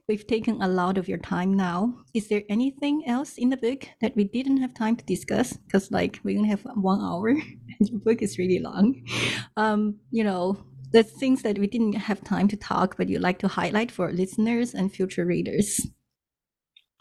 [0.08, 1.94] We've taken a lot of your time now.
[2.14, 5.54] Is there anything else in the book that we didn't have time to discuss?
[5.54, 7.30] Because like we only have one hour
[7.80, 9.06] and your book is really long.
[9.58, 10.58] Um, you know
[10.92, 14.14] the things that we didn't have time to talk, but you'd like to highlight for
[14.14, 15.86] listeners and future readers?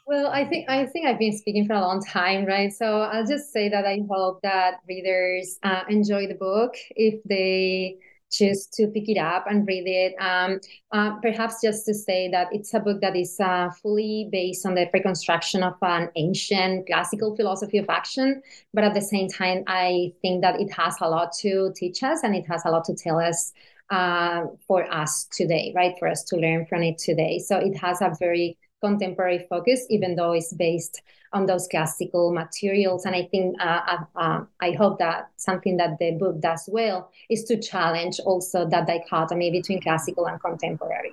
[0.07, 2.73] Well, I think I think I've been speaking for a long time, right?
[2.73, 6.75] So I'll just say that I hope that readers uh, enjoy the book.
[6.91, 7.99] If they
[8.37, 10.15] choose to pick it up and read it.
[10.21, 10.61] Um,
[10.93, 14.75] uh, perhaps just to say that it's a book that is uh, fully based on
[14.75, 20.13] the reconstruction of an ancient classical philosophy of action, but at the same time, I
[20.23, 22.95] think that it has a lot to teach us and it has a lot to
[22.95, 23.53] tell us
[23.91, 25.95] uh, for us today, right?
[25.99, 27.39] For us to learn from it today.
[27.39, 28.57] So it has a very
[28.87, 33.07] contemporary focus, even though it's based on those classical materials.
[33.07, 37.11] And I think, uh, uh, uh, I hope that something that the book does well
[37.29, 41.13] is to challenge also that dichotomy between classical and contemporary.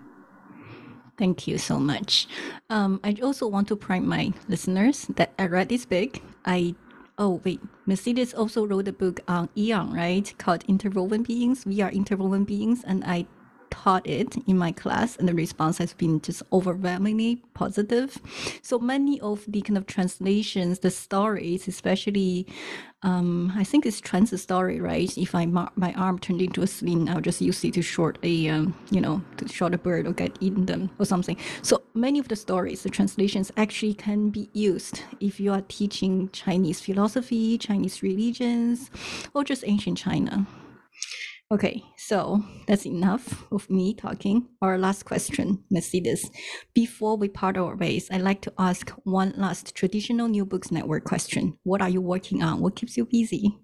[1.17, 2.27] Thank you so much.
[2.69, 6.19] Um, I also want to prime my listeners that I read this book.
[6.45, 6.75] I
[7.17, 10.33] oh wait, Mercedes also wrote a book on Aeon, right?
[10.39, 11.65] Called Interwoven Beings.
[11.65, 13.27] We are interwoven beings, and I
[13.71, 18.19] taught it in my class and the response has been just overwhelmingly positive
[18.61, 22.45] so many of the kind of translations the stories especially
[23.03, 25.17] um, I think it's trans story, right?
[25.17, 28.49] If I my arm turned into a sling, I'll just use it to short a,
[28.49, 31.35] um, you know, to short a bird or get eaten them or something.
[31.63, 36.29] So many of the stories, the translations actually can be used if you are teaching
[36.31, 38.91] Chinese philosophy, Chinese religions,
[39.33, 40.45] or just ancient China.
[41.51, 44.47] Okay, so that's enough of me talking.
[44.61, 46.31] Our last question, Mercedes.
[46.73, 51.03] Before we part our ways, I'd like to ask one last traditional New Books Network
[51.03, 51.57] question.
[51.63, 52.61] What are you working on?
[52.61, 53.59] What keeps you busy?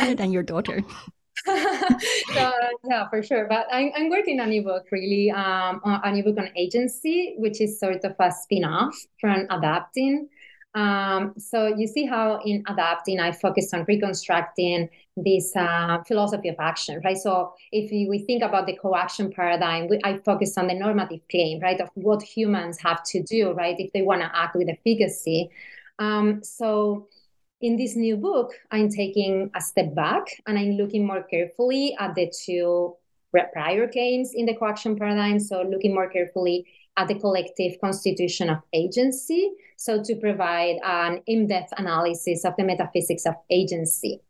[0.00, 0.82] Other than your daughter.
[1.46, 2.52] so,
[2.88, 3.46] yeah, for sure.
[3.48, 7.36] But I'm, I'm working on a new book, really, um, a new book on agency,
[7.38, 10.28] which is sort of a spin off from Adapting.
[10.74, 16.56] Um, so you see how in adapting, I focused on reconstructing this uh, philosophy of
[16.58, 17.16] action, right?
[17.16, 21.60] So if we think about the co-action paradigm, we, I focus on the normative claim,
[21.60, 25.48] right, of what humans have to do, right, if they want to act with efficacy.
[26.00, 27.06] Um, so
[27.60, 32.16] in this new book, I'm taking a step back and I'm looking more carefully at
[32.16, 32.96] the two
[33.52, 35.38] prior claims in the co-action paradigm.
[35.38, 36.66] So looking more carefully
[36.96, 39.52] at the collective constitution of agency.
[39.76, 44.20] So to provide an in-depth analysis of the metaphysics of agency.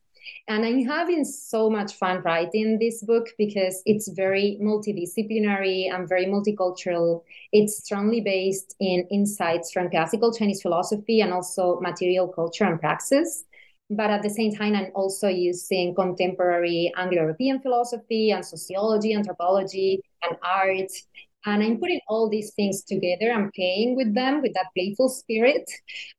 [0.48, 6.26] And I'm having so much fun writing this book because it's very multidisciplinary and very
[6.26, 7.22] multicultural.
[7.52, 13.44] It's strongly based in insights from classical Chinese philosophy and also material culture and praxis.
[13.90, 20.00] But at the same time, I'm also using contemporary Anglo European philosophy and sociology, anthropology,
[20.22, 20.90] and art
[21.46, 23.30] and I'm putting all these things together.
[23.32, 25.68] I'm playing with them with that playful spirit,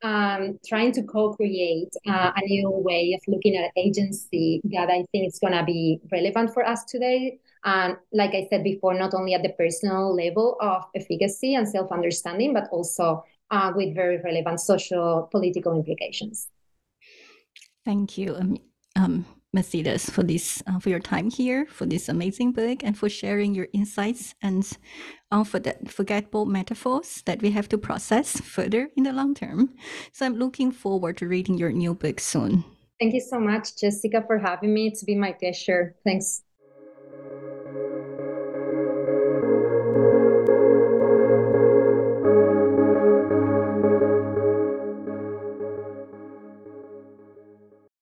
[0.04, 5.28] um, trying to co-create uh, a new way of looking at agency that I think
[5.28, 7.40] is going to be relevant for us today.
[7.64, 12.54] And like I said before, not only at the personal level of efficacy and self-understanding,
[12.54, 16.50] but also uh, with very relevant social political implications.
[17.84, 18.58] Thank you, um,
[18.96, 23.10] um, Mercedes, for this uh, for your time here, for this amazing book, and for
[23.10, 24.70] sharing your insights and
[25.32, 29.74] unforgettable metaphors that we have to process further in the long term.
[30.12, 32.64] So I'm looking forward to reading your new book soon.
[33.00, 34.88] Thank you so much, Jessica, for having me.
[34.88, 35.96] It's been my pleasure.
[36.06, 36.44] Thanks.